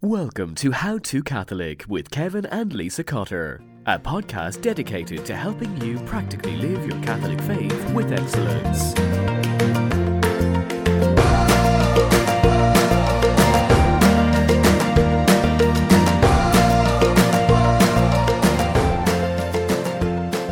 Welcome 0.00 0.54
to 0.54 0.70
How 0.70 0.98
to 0.98 1.24
Catholic 1.24 1.84
with 1.88 2.08
Kevin 2.12 2.46
and 2.46 2.72
Lisa 2.72 3.02
Cotter, 3.02 3.60
a 3.84 3.98
podcast 3.98 4.62
dedicated 4.62 5.26
to 5.26 5.34
helping 5.34 5.76
you 5.80 5.98
practically 6.04 6.54
live 6.54 6.86
your 6.86 7.02
Catholic 7.02 7.40
faith 7.40 7.90
with 7.90 8.12
excellence. 8.12 8.92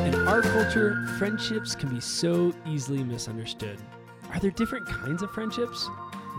In 0.01 0.15
our 0.27 0.43
culture, 0.43 1.07
friendships 1.21 1.77
can 1.77 1.95
be 1.95 2.01
so 2.01 2.53
easily 2.67 3.05
misunderstood. 3.05 3.79
Are 4.33 4.41
there 4.41 4.51
different 4.51 4.89
kinds 4.89 5.23
of 5.23 5.31
friendships? 5.31 5.87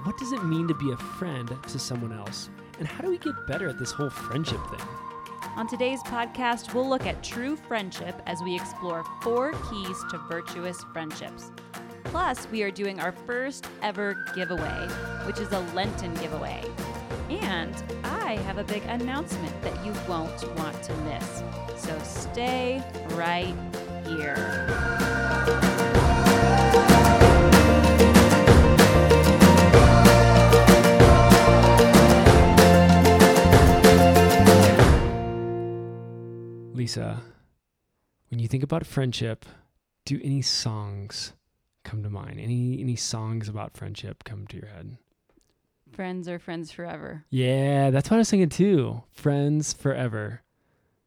What 0.04 0.18
does 0.18 0.34
it 0.34 0.44
mean 0.44 0.68
to 0.68 0.74
be 0.74 0.92
a 0.92 0.98
friend 0.98 1.50
to 1.70 1.80
someone 1.80 2.12
else? 2.12 2.50
And 2.80 2.88
how 2.88 3.02
do 3.02 3.10
we 3.10 3.18
get 3.18 3.34
better 3.48 3.70
at 3.70 3.80
this 3.80 3.92
whole 3.92 4.10
friendship 4.10 4.60
thing? 4.70 4.88
On 5.56 5.68
today's 5.68 6.02
podcast, 6.04 6.74
we'll 6.74 6.88
look 6.88 7.08
at 7.08 7.24
true 7.24 7.56
friendship 7.56 8.22
as 8.28 8.40
we 8.44 8.56
explore 8.56 9.04
four 9.24 9.54
keys 9.70 9.98
to 10.12 10.20
virtuous 10.30 10.84
friendships. 10.94 11.52
Plus, 12.04 12.48
we 12.52 12.62
are 12.62 12.72
doing 12.72 13.00
our 13.00 13.12
first 13.12 13.68
ever 13.82 14.24
giveaway, 14.36 14.88
which 15.26 15.40
is 15.40 15.52
a 15.52 15.60
Lenten 15.74 16.14
giveaway. 16.16 16.64
And 17.30 17.76
I 18.04 18.38
have 18.46 18.60
a 18.60 18.64
big 18.64 18.84
announcement 18.84 19.60
that 19.64 19.84
you 19.84 19.92
won't 20.08 20.58
want 20.58 20.82
to 20.84 20.96
miss. 20.98 21.44
So 21.78 21.98
stay 22.04 22.84
right 23.16 23.56
here. 24.06 26.16
Lisa, 36.78 37.24
when 38.30 38.40
you 38.40 38.48
think 38.48 38.62
about 38.62 38.86
friendship, 38.86 39.46
do 40.06 40.22
any 40.24 40.44
songs 40.44 41.34
come 41.84 42.04
to 42.04 42.10
mind? 42.10 42.40
Any 42.40 42.80
any 42.80 42.96
songs 42.96 43.50
about 43.50 43.76
friendship 43.76 44.24
come 44.24 44.46
to 44.46 44.58
your 44.58 44.68
head? 44.68 45.00
Friends 45.92 46.30
are 46.30 46.38
friends 46.38 46.72
forever. 46.72 47.26
Yeah, 47.32 47.90
that's 47.90 48.12
what 48.12 48.18
I 48.18 48.20
was 48.20 48.30
thinking 48.30 48.50
too. 48.50 49.02
Friends 49.10 49.74
forever. 49.74 50.44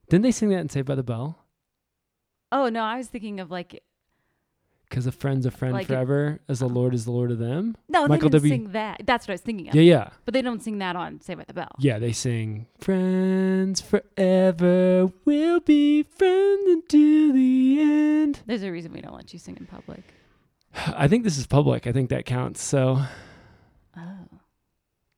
Didn't 0.08 0.24
they 0.24 0.32
sing 0.32 0.48
that 0.48 0.58
in 0.58 0.68
Saved 0.68 0.88
by 0.88 0.96
the 0.96 1.04
Bell? 1.04 1.38
Oh, 2.50 2.68
no, 2.68 2.82
I 2.82 2.96
was 2.96 3.06
thinking 3.06 3.38
of 3.38 3.52
like, 3.52 3.80
Because 4.90 5.06
a 5.06 5.12
friend's 5.12 5.46
a 5.46 5.52
friend 5.52 5.72
Like 5.72 5.84
it- 5.84 5.86
forever, 5.86 6.40
as 6.48 6.58
the 6.58 6.68
Lord 6.68 6.94
is 6.94 7.04
the 7.04 7.12
Lord 7.12 7.30
of 7.30 7.38
them. 7.38 7.76
no, 7.88 8.08
Michael 8.08 8.28
they 8.28 8.38
didn't 8.38 8.50
W. 8.50 8.50
sing 8.52 8.72
that. 8.72 9.02
That's 9.06 9.26
what 9.28 9.30
I 9.30 9.34
was 9.34 9.40
thinking 9.40 9.68
of. 9.68 9.74
Yeah, 9.76 9.82
yeah. 9.82 10.08
But 10.24 10.34
they 10.34 10.42
don't 10.42 10.60
sing 10.62 10.78
that 10.78 10.96
on 10.96 11.20
Saved 11.20 11.38
by 11.38 11.44
the 11.46 11.54
Bell. 11.54 11.70
Yeah, 11.78 12.00
they 12.00 12.10
sing 12.12 12.66
Friends 12.80 13.80
forever, 13.80 15.12
we'll 15.24 15.60
be 15.60 16.02
friends 16.02 16.68
until 16.68 17.32
the 17.32 17.78
end. 17.80 18.40
There's 18.46 18.64
a 18.64 18.72
reason 18.72 18.92
we 18.92 19.00
don't 19.00 19.14
let 19.14 19.32
you 19.32 19.38
sing 19.38 19.56
in 19.60 19.66
public. 19.66 20.02
I 20.74 21.06
think 21.06 21.22
this 21.22 21.38
is 21.38 21.46
public. 21.46 21.86
I 21.86 21.92
think 21.92 22.10
that 22.10 22.26
counts. 22.26 22.60
So, 22.62 23.00
Oh. 23.96 24.02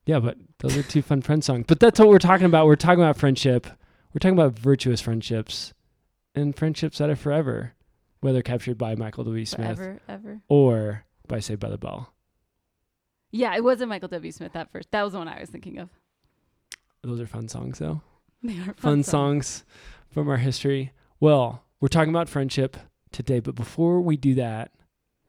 yeah, 0.07 0.19
but 0.19 0.37
those 0.59 0.77
are 0.77 0.83
two 0.83 1.01
fun 1.03 1.23
friend 1.23 1.43
songs. 1.43 1.65
But 1.67 1.81
that's 1.81 1.99
what 1.99 2.09
we're 2.09 2.19
talking 2.19 2.47
about. 2.47 2.67
We're 2.67 2.77
talking 2.77 3.03
about 3.03 3.17
friendship. 3.17 3.67
We're 4.13 4.19
talking 4.21 4.39
about 4.39 4.59
virtuous 4.59 5.01
friendships 5.01 5.73
and 6.35 6.55
friendships 6.55 6.99
that 6.99 7.09
are 7.09 7.17
forever, 7.17 7.73
whether 8.23 8.41
captured 8.41 8.79
by 8.79 8.95
Michael 8.95 9.25
W. 9.25 9.45
Smith 9.45 9.77
Forever, 9.77 10.01
ever. 10.09 10.41
or 10.49 11.05
by 11.29 11.39
Saved 11.41 11.61
by 11.61 11.69
the 11.69 11.77
Bell. 11.77 12.13
Yeah, 13.31 13.55
it 13.55 13.63
wasn't 13.65 13.91
Michael 13.91 14.09
W. 14.09 14.33
Smith 14.33 14.57
at 14.57 14.73
first. 14.73 14.91
That 14.93 15.03
was 15.03 15.13
the 15.13 15.19
one 15.19 15.29
I 15.29 15.41
was 15.41 15.51
thinking 15.51 15.79
of. 15.79 15.91
Those 17.03 17.21
are 17.21 17.27
fun 17.27 17.49
songs, 17.49 17.79
though. 17.79 18.01
They 18.45 18.59
are 18.59 18.75
fun 18.75 19.05
songs 19.05 19.65
from 20.11 20.29
our 20.29 20.39
history. 20.39 20.93
Well, 21.21 21.63
we're 21.81 21.87
talking 21.89 22.11
about 22.11 22.29
friendship 22.29 22.77
today, 23.13 23.39
but 23.39 23.55
before 23.55 24.01
we 24.01 24.17
do 24.17 24.35
that, 24.35 24.73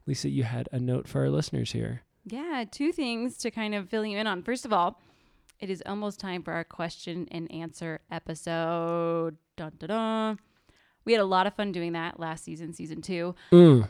Lisa, 0.08 0.30
you 0.30 0.44
had 0.44 0.68
a 0.72 0.80
note 0.80 1.08
for 1.08 1.22
our 1.22 1.30
listeners 1.30 1.74
here. 1.74 2.02
Yeah, 2.26 2.64
two 2.70 2.92
things 2.92 3.38
to 3.38 3.52
kind 3.52 3.76
of 3.76 3.88
fill 3.90 4.04
you 4.06 4.18
in 4.18 4.26
on. 4.26 4.42
First 4.42 4.66
of 4.66 4.74
all, 4.74 5.00
it 5.60 5.70
is 5.70 5.84
almost 5.86 6.20
time 6.20 6.42
for 6.42 6.54
our 6.54 6.64
question 6.64 7.28
and 7.32 7.52
answer 7.52 8.02
episode. 8.12 9.38
Dun, 9.56 9.74
dun, 9.78 9.90
dun. 9.90 10.40
We 11.06 11.14
had 11.14 11.22
a 11.22 11.26
lot 11.26 11.48
of 11.48 11.56
fun 11.56 11.72
doing 11.72 11.94
that 11.94 12.20
last 12.20 12.44
season, 12.44 12.74
season 12.74 13.02
two. 13.02 13.36
Mm. 13.52 13.90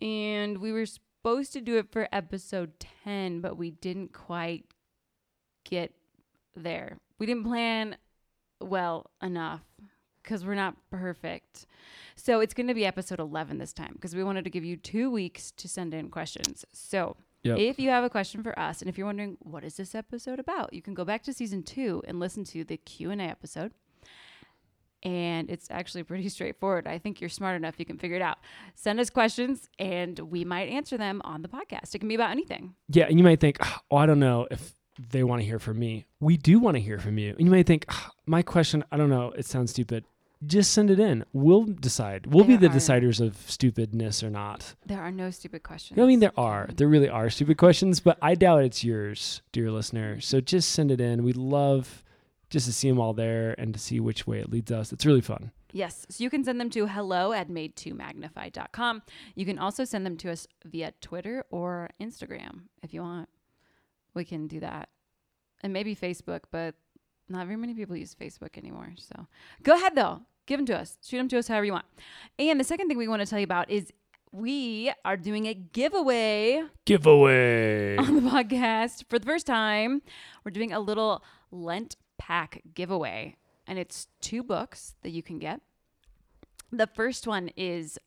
And 0.00 0.58
we 0.58 0.72
were 0.72 0.86
supposed 0.86 1.52
to 1.52 1.60
do 1.60 1.78
it 1.78 1.90
for 1.90 2.08
episode 2.12 2.72
10, 3.04 3.40
but 3.40 3.56
we 3.56 3.70
didn't 3.70 4.12
quite 4.12 4.64
get 5.64 5.92
there. 6.56 6.98
We 7.18 7.26
didn't 7.26 7.44
plan 7.44 7.96
well 8.60 9.10
enough 9.22 9.62
because 10.22 10.44
we're 10.44 10.54
not 10.54 10.76
perfect. 10.90 11.66
So 12.16 12.40
it's 12.40 12.54
going 12.54 12.68
to 12.68 12.74
be 12.74 12.86
episode 12.86 13.20
11 13.20 13.58
this 13.58 13.72
time 13.72 13.92
because 13.94 14.14
we 14.14 14.24
wanted 14.24 14.44
to 14.44 14.50
give 14.50 14.64
you 14.64 14.76
two 14.76 15.10
weeks 15.10 15.50
to 15.52 15.68
send 15.68 15.94
in 15.94 16.10
questions. 16.10 16.64
So 16.72 17.16
Yep. 17.44 17.58
if 17.58 17.78
you 17.80 17.90
have 17.90 18.04
a 18.04 18.10
question 18.10 18.42
for 18.44 18.56
us 18.56 18.80
and 18.80 18.88
if 18.88 18.96
you're 18.96 19.06
wondering 19.06 19.36
what 19.40 19.64
is 19.64 19.76
this 19.76 19.94
episode 19.96 20.38
about, 20.38 20.72
you 20.72 20.80
can 20.80 20.94
go 20.94 21.04
back 21.04 21.24
to 21.24 21.32
season 21.32 21.64
two 21.64 22.00
and 22.06 22.20
listen 22.20 22.44
to 22.44 22.62
the 22.62 22.76
Q&A 22.76 23.16
episode. 23.16 23.72
And 25.02 25.50
it's 25.50 25.68
actually 25.70 26.02
pretty 26.04 26.28
straightforward. 26.36 26.86
I 26.86 26.98
think 26.98 27.20
you're 27.20 27.30
smart 27.30 27.56
enough 27.56 27.74
you 27.78 27.84
can 27.84 27.98
figure 27.98 28.16
it 28.16 28.22
out. 28.22 28.38
Send 28.74 29.00
us 29.00 29.10
questions 29.10 29.68
and 29.78 30.18
we 30.18 30.44
might 30.44 30.68
answer 30.68 30.96
them 30.96 31.20
on 31.24 31.42
the 31.42 31.48
podcast. 31.48 31.94
It 31.94 31.98
can 31.98 32.08
be 32.08 32.14
about 32.14 32.30
anything. 32.30 32.74
Yeah, 32.88 33.04
and 33.08 33.18
you 33.18 33.24
might 33.24 33.40
think, 33.40 33.58
oh, 33.90 33.96
I 33.96 34.06
don't 34.06 34.20
know 34.20 34.46
if 34.50 34.74
they 35.10 35.24
want 35.24 35.40
to 35.40 35.46
hear 35.46 35.58
from 35.58 35.78
me. 35.78 36.04
We 36.20 36.36
do 36.36 36.58
want 36.60 36.76
to 36.76 36.80
hear 36.80 36.98
from 36.98 37.18
you. 37.18 37.30
And 37.30 37.40
you 37.46 37.50
might 37.50 37.66
think, 37.66 37.86
"Ah, 37.88 38.10
my 38.26 38.42
question, 38.42 38.84
I 38.92 38.96
don't 38.96 39.08
know, 39.10 39.30
it 39.36 39.46
sounds 39.46 39.70
stupid. 39.70 40.04
Just 40.44 40.72
send 40.72 40.90
it 40.90 40.98
in. 40.98 41.24
We'll 41.32 41.64
decide. 41.64 42.26
We'll 42.26 42.44
be 42.44 42.56
the 42.56 42.66
are- 42.66 42.70
deciders 42.70 43.20
of 43.20 43.36
stupidness 43.48 44.22
or 44.22 44.30
not. 44.30 44.74
There 44.84 45.00
are 45.00 45.10
no 45.12 45.30
stupid 45.30 45.62
questions. 45.62 45.98
I 45.98 46.04
mean, 46.04 46.18
there 46.20 46.32
are. 46.36 46.68
There 46.76 46.88
really 46.88 47.08
are 47.08 47.30
stupid 47.30 47.58
questions, 47.58 48.00
but 48.00 48.18
I 48.20 48.34
doubt 48.34 48.64
it's 48.64 48.82
yours, 48.84 49.40
dear 49.52 49.70
listener. 49.70 50.20
So 50.20 50.40
just 50.40 50.70
send 50.72 50.90
it 50.90 51.00
in. 51.00 51.22
We 51.22 51.32
love 51.32 52.02
just 52.52 52.66
to 52.66 52.72
see 52.72 52.88
them 52.88 53.00
all 53.00 53.14
there 53.14 53.54
and 53.58 53.72
to 53.72 53.80
see 53.80 53.98
which 53.98 54.26
way 54.26 54.38
it 54.38 54.50
leads 54.50 54.70
us. 54.70 54.92
It's 54.92 55.06
really 55.06 55.22
fun. 55.22 55.50
Yes. 55.72 56.06
So 56.10 56.22
you 56.22 56.28
can 56.28 56.44
send 56.44 56.60
them 56.60 56.68
to 56.70 56.86
hello 56.86 57.32
at 57.32 57.48
made2magnify.com. 57.48 59.02
You 59.34 59.46
can 59.46 59.58
also 59.58 59.84
send 59.84 60.04
them 60.04 60.18
to 60.18 60.30
us 60.30 60.46
via 60.66 60.92
Twitter 61.00 61.44
or 61.50 61.88
Instagram 62.00 62.64
if 62.82 62.92
you 62.92 63.00
want. 63.00 63.30
We 64.14 64.26
can 64.26 64.46
do 64.48 64.60
that. 64.60 64.90
And 65.62 65.72
maybe 65.72 65.96
Facebook, 65.96 66.40
but 66.50 66.74
not 67.30 67.46
very 67.46 67.56
many 67.56 67.72
people 67.72 67.96
use 67.96 68.14
Facebook 68.14 68.58
anymore. 68.58 68.92
So 68.98 69.26
go 69.62 69.74
ahead, 69.74 69.94
though. 69.94 70.20
Give 70.44 70.58
them 70.58 70.66
to 70.66 70.78
us. 70.78 70.98
Shoot 71.02 71.16
them 71.16 71.28
to 71.28 71.38
us 71.38 71.48
however 71.48 71.64
you 71.64 71.72
want. 71.72 71.86
And 72.38 72.60
the 72.60 72.64
second 72.64 72.88
thing 72.88 72.98
we 72.98 73.08
want 73.08 73.22
to 73.22 73.26
tell 73.26 73.38
you 73.38 73.44
about 73.44 73.70
is 73.70 73.90
we 74.30 74.92
are 75.06 75.16
doing 75.16 75.46
a 75.46 75.54
giveaway 75.54 76.64
Giveaway. 76.84 77.96
on 77.96 78.14
the 78.16 78.30
podcast 78.30 79.04
for 79.08 79.18
the 79.18 79.24
first 79.24 79.46
time. 79.46 80.02
We're 80.44 80.50
doing 80.50 80.72
a 80.72 80.80
little 80.80 81.24
Lent 81.50 81.96
pack 82.18 82.62
giveaway, 82.74 83.36
and 83.66 83.78
it's 83.78 84.08
two 84.20 84.42
books 84.42 84.94
that 85.02 85.10
you 85.10 85.22
can 85.22 85.38
get. 85.38 85.60
The 86.70 86.86
first 86.86 87.26
one 87.26 87.50
is 87.56 87.98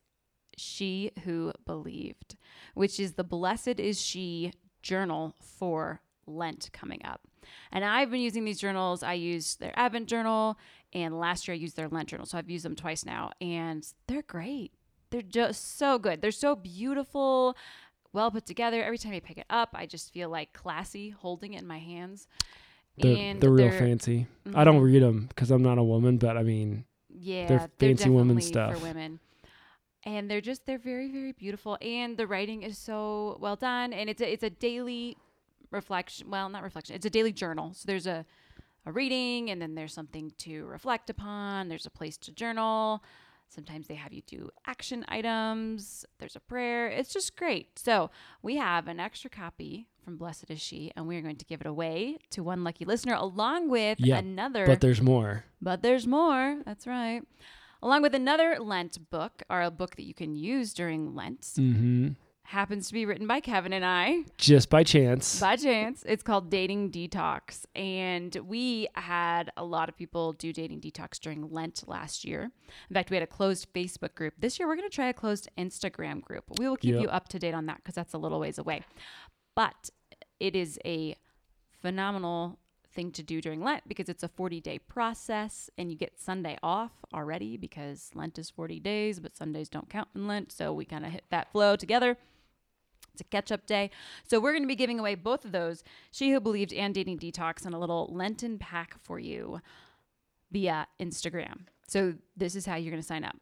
She 0.58 1.12
Who 1.24 1.54
Believed, 1.66 2.36
which 2.74 3.00
is 3.00 3.14
the 3.14 3.24
Blessed 3.24 3.80
is 3.80 4.02
She 4.02 4.54
journal 4.82 5.36
for 5.40 6.02
Lent 6.26 6.70
coming 6.74 7.02
up. 7.04 7.22
And 7.72 7.86
I've 7.86 8.10
been 8.10 8.22
using 8.22 8.44
these 8.46 8.60
journals. 8.60 9.04
I 9.04 9.14
used 9.14 9.60
their 9.60 9.78
Advent 9.78 10.08
journal, 10.08 10.58
and 10.94 11.20
last 11.20 11.48
year 11.48 11.54
I 11.54 11.60
used 11.60 11.76
their 11.76 11.90
Lent 11.90 12.10
journal. 12.10 12.26
So 12.26 12.38
I've 12.38 12.50
used 12.50 12.66
them 12.66 12.76
twice 12.76 13.06
now, 13.06 13.32
and 13.40 13.88
they're 14.08 14.24
great. 14.24 14.72
They're 15.12 15.22
just 15.22 15.78
so 15.78 16.00
good. 16.00 16.22
They're 16.22 16.32
so 16.32 16.56
beautiful, 16.56 17.56
well 18.14 18.32
put 18.32 18.46
together. 18.46 18.84
Every 18.84 18.98
time 18.98 19.14
I 19.14 19.20
pick 19.20 19.38
it 19.38 19.46
up, 19.50 19.70
I 19.74 19.86
just 19.86 20.12
feel 20.12 20.30
like 20.30 20.54
classy 20.54 21.12
holding 21.12 21.54
it 21.54 21.62
in 21.62 21.68
my 21.68 21.80
hands. 21.80 22.28
They're, 22.98 23.18
and 23.18 23.42
they're 23.42 23.50
real 23.52 23.70
they're- 23.70 23.80
fancy. 23.80 24.28
I 24.54 24.64
don't 24.64 24.80
Mhm. 24.80 24.84
read 24.86 25.02
them 25.04 25.26
because 25.28 25.52
I'm 25.52 25.64
not 25.64 25.78
a 25.78 25.84
woman, 25.84 26.18
but 26.18 26.38
I 26.38 26.44
mean, 26.44 26.86
Yeah, 27.18 27.48
They're 27.48 27.70
fancy 27.80 28.10
woman 28.10 28.36
definitely 28.36 28.42
stuff. 28.52 28.74
for 28.78 28.84
women. 28.84 29.20
And 30.04 30.30
they're 30.30 30.42
just 30.42 30.66
they're 30.66 30.78
very 30.78 31.10
very 31.12 31.32
beautiful 31.32 31.78
and 31.82 32.16
the 32.18 32.28
writing 32.28 32.62
is 32.62 32.78
so 32.78 33.38
well 33.40 33.56
done 33.56 33.92
and 33.94 34.10
it's 34.10 34.22
a, 34.22 34.32
it's 34.32 34.44
a 34.44 34.50
daily 34.50 35.18
reflection, 35.72 36.30
well, 36.30 36.48
not 36.50 36.62
reflection. 36.62 36.94
It's 36.96 37.06
a 37.06 37.10
daily 37.10 37.32
journal. 37.32 37.74
So 37.74 37.86
there's 37.88 38.06
a 38.06 38.26
a 38.86 38.92
reading 38.92 39.50
and 39.50 39.60
then 39.62 39.74
there's 39.74 39.94
something 39.94 40.32
to 40.40 40.66
reflect 40.66 41.10
upon, 41.10 41.70
there's 41.70 41.88
a 41.88 41.90
place 41.90 42.18
to 42.18 42.32
journal. 42.32 43.02
Sometimes 43.50 43.88
they 43.88 43.96
have 43.96 44.12
you 44.12 44.22
do 44.28 44.50
action 44.68 45.06
items. 45.08 46.06
There's 46.20 46.36
a 46.36 46.40
prayer. 46.40 46.88
It's 46.88 47.14
just 47.14 47.36
great. 47.38 47.80
So, 47.80 48.10
we 48.42 48.58
have 48.58 48.88
an 48.88 49.00
extra 49.00 49.30
copy 49.30 49.88
from 50.04 50.18
Blessed 50.18 50.50
is 50.50 50.62
She, 50.62 50.92
and 50.96 51.08
we 51.08 51.16
are 51.18 51.22
going 51.22 51.38
to 51.38 51.46
give 51.46 51.62
it 51.62 51.68
away 51.68 52.18
to 52.32 52.44
one 52.44 52.64
lucky 52.64 52.86
listener 52.86 53.14
along 53.14 53.70
with 53.70 54.00
Yeah, 54.00 54.18
another 54.18 54.66
but 54.68 54.82
there's 54.82 55.02
more. 55.02 55.46
but 55.62 55.82
there's 55.82 56.06
more. 56.06 56.62
That's 56.66 56.86
right. 56.86 57.22
Along 57.82 58.02
with 58.02 58.14
another 58.16 58.58
Lent 58.60 59.10
book, 59.10 59.44
or 59.50 59.62
a 59.62 59.72
book 59.72 59.96
that 59.96 60.06
you 60.06 60.14
can 60.14 60.36
use 60.36 60.74
during 60.74 61.16
Lent. 61.16 61.42
Mm-hmm. 61.42 62.10
Happens 62.50 62.88
to 62.88 62.94
be 62.94 63.06
written 63.06 63.26
by 63.28 63.40
Kevin 63.40 63.74
and 63.74 63.84
I 63.84 64.24
Just 64.38 64.70
by 64.70 64.84
chance. 64.84 65.40
by 65.40 65.56
chance. 65.56 66.04
It's 66.08 66.22
called 66.24 66.50
Dating 66.50 66.92
Detox. 66.92 67.66
And 67.76 68.36
we 68.46 68.88
had 68.94 69.52
a 69.58 69.64
lot 69.66 69.90
of 69.90 69.98
people 69.98 70.34
do 70.34 70.54
Dating 70.54 70.80
Detox 70.80 71.20
during 71.20 71.50
Lent 71.52 71.84
last 71.88 72.24
year. 72.24 72.52
In 72.90 72.94
fact, 72.94 73.10
we 73.10 73.16
had 73.16 73.24
a 73.24 73.28
closed 73.28 73.74
Facebook 73.74 74.14
group. 74.16 74.36
This 74.38 74.60
year, 74.60 74.68
we're 74.68 74.76
going 74.76 74.88
to 74.90 74.94
try 74.96 75.08
a 75.08 75.14
closed 75.14 75.50
Instagram 75.58 76.22
group. 76.22 76.44
We 76.60 76.68
will 76.70 76.78
keep 76.78 76.94
Yep. 76.94 77.02
you 77.02 77.10
up 77.10 77.28
to 77.30 77.40
date 77.40 77.54
on 77.56 77.66
that 77.66 77.78
because 77.78 77.96
that's 77.96 78.14
a 78.14 78.18
little 78.18 78.40
ways 78.40 78.58
away. 78.60 78.84
But 79.56 79.90
it 80.40 80.56
is 80.56 80.80
a 80.86 81.16
phenomenal 81.82 82.60
thing 82.94 83.12
to 83.12 83.24
do 83.24 83.42
during 83.42 83.62
Lent 83.62 83.84
because 83.88 84.08
it's 84.08 84.24
a 84.24 84.28
40 84.30 84.62
day 84.62 84.80
process 84.80 85.70
and 85.78 85.92
you 85.92 85.98
get 85.98 86.18
Sunday 86.20 86.58
off 86.64 86.92
already 87.14 87.58
because 87.58 88.10
Lent 88.14 88.38
is 88.40 88.50
40 88.50 88.80
days, 88.80 89.20
but 89.20 89.36
Sundays 89.36 89.68
don't 89.68 89.90
count 89.90 90.08
in 90.16 90.28
Lent. 90.28 90.52
So 90.52 90.72
we 90.74 90.86
kind 90.86 91.06
of 91.06 91.12
hit 91.12 91.24
that 91.30 91.52
flow 91.52 91.76
together. 91.76 92.18
It's 93.16 93.22
a 93.22 93.24
catch 93.24 93.50
up 93.50 93.66
day. 93.66 93.92
So 94.28 94.42
we're 94.42 94.52
going 94.52 94.64
to 94.64 94.68
be 94.68 94.76
giving 94.76 95.00
away 95.00 95.16
both 95.16 95.46
of 95.46 95.54
those 95.54 95.86
She 96.12 96.32
Who 96.32 96.42
Believed 96.42 96.74
and 96.74 96.94
Dating 96.94 97.18
Detox 97.18 97.66
and 97.66 97.74
a 97.74 97.78
little 97.78 98.10
Lenten 98.12 98.60
pack 98.60 98.98
for 99.02 99.20
you 99.20 99.62
via 100.52 100.86
Instagram. 101.00 101.62
So 101.88 102.16
this 102.36 102.56
is 102.56 102.66
how 102.66 102.76
you're 102.76 102.92
going 102.92 103.02
to 103.02 103.08
sign 103.08 103.24
up. 103.24 103.38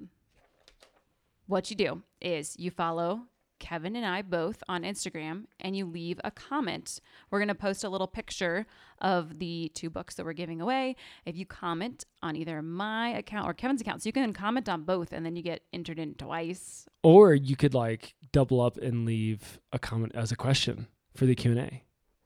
What 1.47 1.71
you 1.71 1.75
do 1.75 2.03
is 2.21 2.55
you 2.59 2.69
follow 2.69 3.23
Kevin 3.59 3.95
and 3.95 4.05
I 4.05 4.21
both 4.21 4.63
on 4.67 4.83
Instagram 4.83 5.45
and 5.59 5.75
you 5.75 5.85
leave 5.85 6.19
a 6.23 6.31
comment. 6.31 6.99
We're 7.31 7.39
going 7.39 7.47
to 7.47 7.55
post 7.55 7.83
a 7.83 7.89
little 7.89 8.07
picture 8.07 8.65
of 8.99 9.39
the 9.39 9.71
two 9.73 9.89
books 9.89 10.15
that 10.15 10.25
we're 10.25 10.33
giving 10.33 10.61
away. 10.61 10.95
If 11.25 11.37
you 11.37 11.45
comment 11.45 12.05
on 12.21 12.35
either 12.35 12.61
my 12.61 13.09
account 13.09 13.47
or 13.47 13.53
Kevin's 13.53 13.81
account, 13.81 14.03
so 14.03 14.07
you 14.07 14.13
can 14.13 14.33
comment 14.33 14.67
on 14.67 14.83
both 14.83 15.13
and 15.13 15.25
then 15.25 15.35
you 15.35 15.43
get 15.43 15.63
entered 15.71 15.99
in 15.99 16.15
twice. 16.15 16.87
Or 17.03 17.33
you 17.33 17.55
could 17.55 17.73
like 17.73 18.15
double 18.31 18.61
up 18.61 18.77
and 18.77 19.05
leave 19.05 19.59
a 19.71 19.79
comment 19.79 20.13
as 20.15 20.31
a 20.31 20.35
question 20.35 20.87
for 21.15 21.25
the 21.25 21.35
Q&A. 21.35 21.83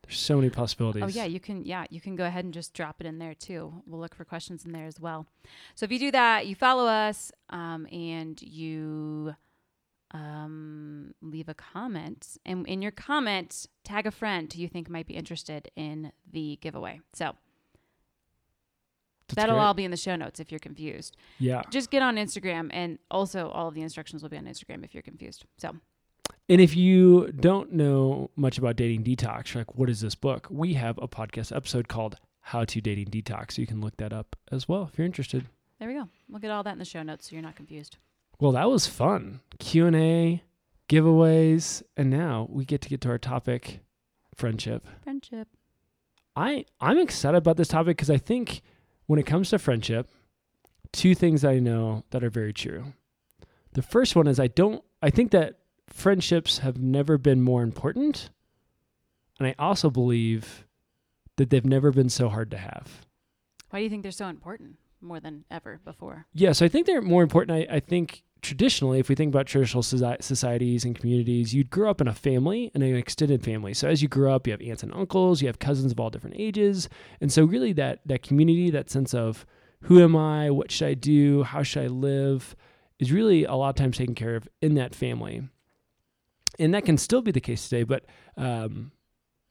There's 0.08 0.20
so 0.20 0.38
many 0.38 0.50
possibilities. 0.50 1.04
Oh 1.04 1.08
yeah, 1.08 1.26
you 1.26 1.42
can 1.42 1.66
yeah, 1.66 1.84
you 1.90 2.00
can 2.00 2.16
go 2.16 2.26
ahead 2.26 2.46
and 2.46 2.54
just 2.54 2.74
drop 2.74 3.02
it 3.02 3.06
in 3.06 3.20
there 3.20 3.34
too. 3.34 3.74
We'll 3.86 4.00
look 4.00 4.16
for 4.16 4.24
questions 4.24 4.64
in 4.64 4.72
there 4.72 4.86
as 4.86 5.02
well. 5.02 5.28
So 5.76 5.84
if 5.84 5.92
you 5.92 6.00
do 6.00 6.12
that, 6.12 6.48
you 6.48 6.56
follow 6.56 6.86
us 6.86 7.30
um, 7.50 7.88
and 7.92 8.42
you 8.42 9.36
um, 10.12 11.14
leave 11.22 11.50
a 11.50 11.54
comment, 11.54 12.38
and 12.46 12.66
in 12.68 12.82
your 12.82 12.92
comment, 12.92 13.68
tag 13.84 14.06
a 14.08 14.12
friend 14.12 14.52
who 14.52 14.62
you 14.62 14.68
think 14.68 14.90
might 14.90 15.08
be 15.08 15.16
interested 15.16 15.70
in 15.76 16.12
the 16.32 16.58
giveaway. 16.62 17.02
So 17.14 17.36
That's 19.28 19.36
that'll 19.36 19.56
great. 19.56 19.64
all 19.66 19.74
be 19.74 19.84
in 19.86 19.92
the 19.92 19.98
show 19.98 20.16
notes 20.16 20.40
if 20.40 20.52
you're 20.52 20.60
confused. 20.60 21.18
Yeah. 21.40 21.62
Just 21.70 21.92
get 21.92 22.02
on 22.02 22.16
Instagram, 22.16 22.70
and 22.72 23.00
also 23.12 23.50
all 23.50 23.68
of 23.68 23.74
the 23.74 23.82
instructions 23.82 24.22
will 24.24 24.30
be 24.30 24.38
on 24.38 24.46
Instagram 24.46 24.84
if 24.86 24.94
you're 24.94 25.02
confused. 25.04 25.44
So 25.58 25.76
And 26.50 26.62
if 26.62 26.76
you 26.78 27.32
don't 27.34 27.74
know 27.74 28.30
much 28.38 28.58
about 28.58 28.78
dating 28.78 29.04
detox, 29.04 29.54
like, 29.56 29.76
what 29.76 29.90
is 29.90 30.00
this 30.00 30.16
book? 30.16 30.48
We 30.50 30.76
have 30.76 30.98
a 31.00 31.08
podcast 31.10 31.54
episode 31.54 31.90
called 31.90 32.16
How 32.40 32.64
to 32.64 32.80
Dating 32.80 33.08
Detox. 33.08 33.54
So 33.54 33.62
you 33.62 33.68
can 33.68 33.82
look 33.82 33.98
that 33.98 34.14
up 34.14 34.38
as 34.52 34.70
well 34.70 34.90
if 34.92 34.98
you're 34.98 35.06
interested. 35.06 35.48
there 35.80 35.90
we 35.90 35.96
go. 35.96 36.08
We'll 36.30 36.40
get 36.40 36.52
all 36.52 36.64
that 36.64 36.72
in 36.72 36.80
the 36.80 36.86
show 36.86 37.04
notes 37.04 37.30
so 37.30 37.36
you're 37.36 37.44
not 37.44 37.58
confused. 37.58 37.98
Well, 38.40 38.52
that 38.52 38.70
was 38.70 38.86
fun. 38.86 39.42
Q&A, 39.60 40.44
giveaways, 40.90 41.82
and 41.96 42.10
now 42.10 42.48
we 42.50 42.66
get 42.66 42.82
to 42.82 42.90
get 42.90 43.02
to 43.02 43.10
our 43.10 43.18
topic, 43.18 43.80
friendship. 44.36 44.88
Friendship. 45.04 45.48
I 46.36 46.66
I'm 46.80 47.00
excited 47.00 47.38
about 47.38 47.58
this 47.58 47.68
topic 47.68 47.98
because 47.98 48.12
I 48.12 48.18
think 48.18 48.62
when 49.08 49.20
it 49.20 49.26
comes 49.26 49.50
to 49.50 49.58
friendship, 49.58 50.08
two 50.94 51.16
things 51.16 51.44
I 51.44 51.58
know 51.58 52.04
that 52.12 52.24
are 52.24 52.30
very 52.30 52.54
true. 52.54 52.94
The 53.74 53.82
first 53.82 54.16
one 54.16 54.28
is 54.28 54.40
I 54.40 54.46
don't 54.48 54.84
I 55.02 55.10
think 55.10 55.32
that 55.32 55.56
friendships 55.88 56.60
have 56.60 56.80
never 56.80 57.18
been 57.18 57.42
more 57.42 57.64
important, 57.64 58.30
and 59.40 59.48
I 59.48 59.56
also 59.58 59.90
believe 59.90 60.68
that 61.38 61.50
they've 61.50 61.66
never 61.66 61.92
been 61.92 62.10
so 62.10 62.30
hard 62.30 62.52
to 62.52 62.58
have. 62.58 63.08
Why 63.72 63.80
do 63.80 63.84
you 63.84 63.90
think 63.90 64.04
they're 64.04 64.12
so 64.12 64.28
important 64.28 64.78
more 65.02 65.20
than 65.20 65.46
ever 65.52 65.80
before? 65.84 66.26
Yeah, 66.34 66.52
so 66.52 66.66
I 66.66 66.70
think 66.70 66.86
they're 66.86 67.02
more 67.02 67.24
important. 67.24 67.70
I, 67.70 67.76
I 67.76 67.80
think 67.80 68.24
traditionally, 68.42 69.00
if 69.00 69.10
we 69.10 69.16
think 69.16 69.34
about 69.34 69.48
traditional 69.48 69.84
societies 69.84 70.86
and 70.86 70.96
communities, 70.98 71.54
you'd 71.54 71.70
grow 71.70 71.90
up 71.90 72.02
in 72.02 72.08
a 72.08 72.14
family 72.14 72.72
and 72.74 72.84
an 72.84 72.96
extended 72.96 73.44
family. 73.44 73.74
So 73.74 73.88
as 73.88 74.02
you 74.02 74.08
grow 74.08 74.34
up, 74.34 74.48
you 74.48 74.52
have 74.52 74.62
aunts 74.62 74.84
and 74.84 74.94
uncles, 74.94 75.42
you 75.42 75.48
have 75.48 75.60
cousins 75.60 75.92
of 75.92 76.00
all 76.00 76.10
different 76.10 76.36
ages, 76.40 76.90
and 77.20 77.32
so 77.32 77.44
really 77.44 77.74
that 77.74 78.02
that 78.06 78.24
community, 78.24 78.70
that 78.70 78.90
sense 78.90 79.14
of 79.14 79.46
who 79.82 80.02
am 80.02 80.16
I, 80.16 80.50
what 80.50 80.72
should 80.72 80.88
I 80.88 80.94
do, 80.94 81.44
how 81.44 81.64
should 81.64 81.84
I 81.84 81.88
live, 81.88 82.56
is 83.00 83.12
really 83.12 83.44
a 83.44 83.54
lot 83.54 83.70
of 83.70 83.76
times 83.76 83.98
taken 83.98 84.16
care 84.16 84.36
of 84.36 84.48
in 84.62 84.76
that 84.76 84.96
family, 84.96 85.48
and 86.60 86.74
that 86.74 86.86
can 86.86 86.98
still 86.98 87.22
be 87.22 87.32
the 87.32 87.42
case 87.42 87.68
today. 87.68 87.84
But 87.84 88.06
um, 88.38 88.92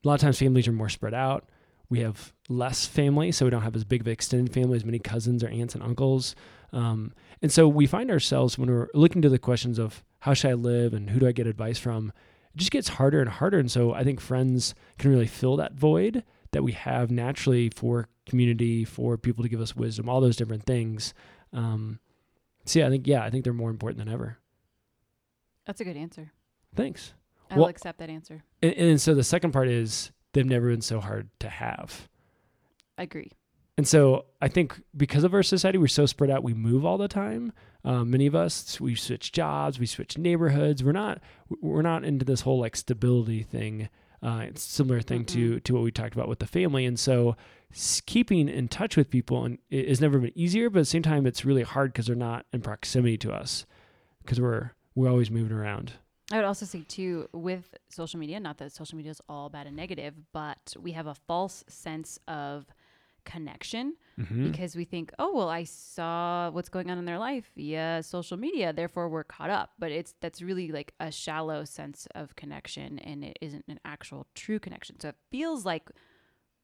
a 0.05 0.09
lot 0.09 0.15
of 0.15 0.21
times 0.21 0.39
families 0.39 0.69
are 0.69 0.73
more 0.73 0.89
spread 0.89 1.15
out. 1.15 1.49
We 1.89 2.01
have 2.01 2.33
less 2.49 2.87
family, 2.87 3.31
so 3.33 3.45
we 3.45 3.51
don't 3.51 3.63
have 3.63 3.77
as 3.77 3.85
big 3.85 4.01
of 4.01 4.07
an 4.07 4.13
extended 4.13 4.53
family, 4.53 4.77
as 4.77 4.85
many 4.85 4.99
cousins 4.99 5.45
or 5.45 5.49
aunts 5.49 5.75
and 5.75 5.83
uncles. 5.83 6.35
Um, 6.73 7.13
and 7.43 7.53
so 7.53 7.69
we 7.69 7.87
find 7.87 8.11
ourselves 8.11 8.59
when 8.59 8.69
we're 8.71 8.89
looking 8.93 9.23
to 9.23 9.29
the 9.29 9.39
questions 9.39 9.79
of 9.79 10.03
how 10.21 10.35
should 10.35 10.51
I 10.51 10.55
live 10.55 10.93
and 10.95 11.11
who 11.11 11.21
do 11.21 11.29
I 11.29 11.33
get 11.33 11.47
advice 11.47 11.79
from, 11.79 12.13
it 12.53 12.59
just 12.59 12.73
gets 12.73 12.89
harder 12.89 13.21
and 13.21 13.29
harder. 13.31 13.59
And 13.59 13.71
so 13.71 13.93
I 13.93 14.03
think 14.03 14.21
friends 14.21 14.75
can 14.99 15.11
really 15.11 15.27
fill 15.29 15.57
that 15.57 15.75
void 15.75 16.25
that 16.53 16.63
we 16.65 16.73
have 16.73 17.11
naturally 17.11 17.71
for 17.71 18.09
community, 18.25 18.85
for 18.85 19.17
people 19.17 19.43
to 19.45 19.49
give 19.49 19.61
us 19.61 19.77
wisdom, 19.77 20.09
all 20.09 20.21
those 20.21 20.37
different 20.37 20.65
things. 20.65 21.15
Um, 21.53 22.01
so 22.65 22.81
yeah, 22.81 22.87
I 22.87 22.91
think 22.91 23.07
yeah, 23.07 23.23
I 23.23 23.31
think 23.31 23.45
they're 23.45 23.53
more 23.53 23.71
important 23.71 23.99
than 24.05 24.13
ever. 24.13 24.39
That's 25.67 25.81
a 25.81 25.85
good 25.85 25.97
answer. 25.97 26.33
Thanks. 26.75 27.15
I 27.51 27.55
will 27.55 27.63
Well- 27.63 27.71
accept 27.71 27.99
that 27.99 28.11
answer. 28.11 28.43
And, 28.63 28.73
and 28.75 29.01
so 29.01 29.15
the 29.15 29.23
second 29.25 29.53
part 29.53 29.69
is 29.69 30.11
they've 30.37 30.47
never 30.47 30.71
been 30.71 30.83
so 30.83 31.01
hard 31.01 31.31
to 31.41 31.49
have. 31.49 32.09
I 32.99 33.03
agree. 33.03 33.33
And 33.79 33.87
so 33.87 34.27
I 34.41 34.49
think 34.49 34.81
because 34.97 35.25
of 35.25 35.35
our 35.35 35.43
society, 35.43 35.79
we're 35.79 35.87
so 35.89 36.07
spread 36.07 36.31
out. 36.31 36.43
We 36.43 36.55
move 36.55 36.85
all 36.85 36.99
the 36.99 37.09
time. 37.09 37.53
Um, 37.85 38.11
many 38.11 38.27
of 38.27 38.35
us 38.35 38.81
we 38.81 38.95
switch 38.95 39.33
jobs, 39.33 39.79
we 39.79 39.87
switch 39.87 40.19
neighborhoods. 40.19 40.83
We're 40.83 40.93
not 40.93 41.21
we're 41.61 41.83
not 41.83 42.05
into 42.05 42.25
this 42.25 42.41
whole 42.43 42.59
like 42.59 42.77
stability 42.77 43.43
thing. 43.43 43.89
Uh, 44.23 44.45
it's 44.49 44.67
a 44.67 44.71
similar 44.71 45.01
thing 45.01 45.25
to 45.27 45.61
to 45.61 45.75
what 45.75 45.83
we 45.83 45.91
talked 45.91 46.15
about 46.15 46.29
with 46.29 46.39
the 46.39 46.47
family. 46.47 46.85
And 46.85 46.99
so 46.99 47.37
keeping 48.07 48.49
in 48.49 48.69
touch 48.69 48.97
with 48.97 49.11
people 49.11 49.45
and 49.45 49.59
it 49.71 49.89
has 49.89 50.01
never 50.01 50.19
been 50.19 50.37
easier, 50.37 50.71
but 50.71 50.81
at 50.81 50.83
the 50.83 50.87
same 50.87 51.03
time, 51.03 51.27
it's 51.27 51.45
really 51.45 51.63
hard 51.63 51.93
because 51.93 52.07
they're 52.07 52.17
not 52.17 52.47
in 52.53 52.63
proximity 52.63 53.19
to 53.19 53.33
us 53.33 53.67
because 54.23 54.41
we're 54.41 54.73
we're 54.95 55.11
always 55.11 55.31
moving 55.31 55.57
around. 55.57 55.93
I 56.33 56.37
would 56.37 56.45
also 56.45 56.67
say 56.67 56.83
too 56.89 57.29
with 57.33 57.75
social 57.89 58.19
media, 58.19 58.41
not 58.41 58.59
that 58.59 58.73
social 58.73 58.97
media 58.97 59.13
is 59.13 59.21
all 59.29 59.49
bad 59.49 59.67
and 59.67 59.77
negative, 59.77 60.15
but 60.33 60.75
we 60.81 60.93
have 60.93 61.07
a 61.07 61.15
false 61.15 61.65
sense 61.69 62.19
of 62.27 62.67
connection 63.25 63.95
Mm-hmm. 64.19 64.51
because 64.51 64.75
we 64.75 64.87
think, 64.87 65.13
oh 65.19 65.35
well, 65.35 65.51
I 65.51 65.65
saw 65.65 66.49
what's 66.51 66.71
going 66.71 66.91
on 66.91 66.97
in 66.97 67.05
their 67.05 67.19
life 67.19 67.51
via 67.55 68.03
social 68.03 68.39
media, 68.39 68.73
therefore 68.73 69.11
we're 69.11 69.25
caught 69.25 69.51
up. 69.51 69.73
But 69.79 69.93
it's 69.93 70.15
that's 70.23 70.41
really 70.41 70.73
like 70.73 70.95
a 70.99 71.13
shallow 71.13 71.67
sense 71.67 72.09
of 72.15 72.35
connection, 72.35 72.99
and 73.01 73.23
it 73.23 73.39
isn't 73.43 73.67
an 73.69 73.79
actual 73.85 74.27
true 74.35 74.59
connection. 74.59 74.99
So 75.01 75.11
it 75.11 75.17
feels 75.31 75.67
like 75.67 75.91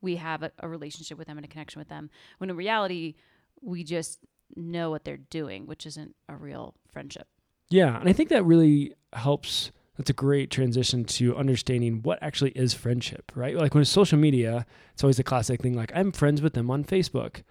we 0.00 0.16
have 0.16 0.42
a, 0.42 0.50
a 0.61 0.66
relationship 0.66 1.19
with 1.19 1.26
them 1.26 1.37
and 1.37 1.45
a 1.45 1.49
connection 1.49 1.78
with 1.78 1.90
them, 1.90 2.09
when 2.38 2.49
in 2.49 2.57
reality 2.57 3.16
we 3.61 3.85
just 3.85 4.21
know 4.57 4.88
what 4.88 5.04
they're 5.04 5.19
doing, 5.19 5.66
which 5.66 5.85
isn't 5.85 6.16
a 6.31 6.37
real 6.37 6.75
friendship. 6.90 7.28
Yeah, 7.69 8.00
and 8.00 8.09
I 8.09 8.14
think 8.14 8.31
that 8.31 8.45
really 8.47 8.95
helps. 9.14 9.71
That's 9.97 10.11
a 10.11 10.14
great 10.14 10.50
transition 10.50 11.04
to 11.04 11.37
understanding 11.37 12.00
what 12.02 12.19
actually 12.23 12.50
is 12.52 12.73
friendship, 12.75 13.31
right? 13.35 13.54
Like 13.57 13.75
when 13.75 13.83
it's 13.83 13.90
social 13.90 14.19
media, 14.19 14.64
it's 14.95 15.04
always 15.04 15.19
a 15.19 15.23
classic 15.25 15.61
thing 15.61 15.75
like, 15.75 15.92
I'm 15.95 16.12
friends 16.12 16.40
with 16.40 16.54
them 16.54 16.71
on 16.71 16.83
Facebook. 16.85 17.42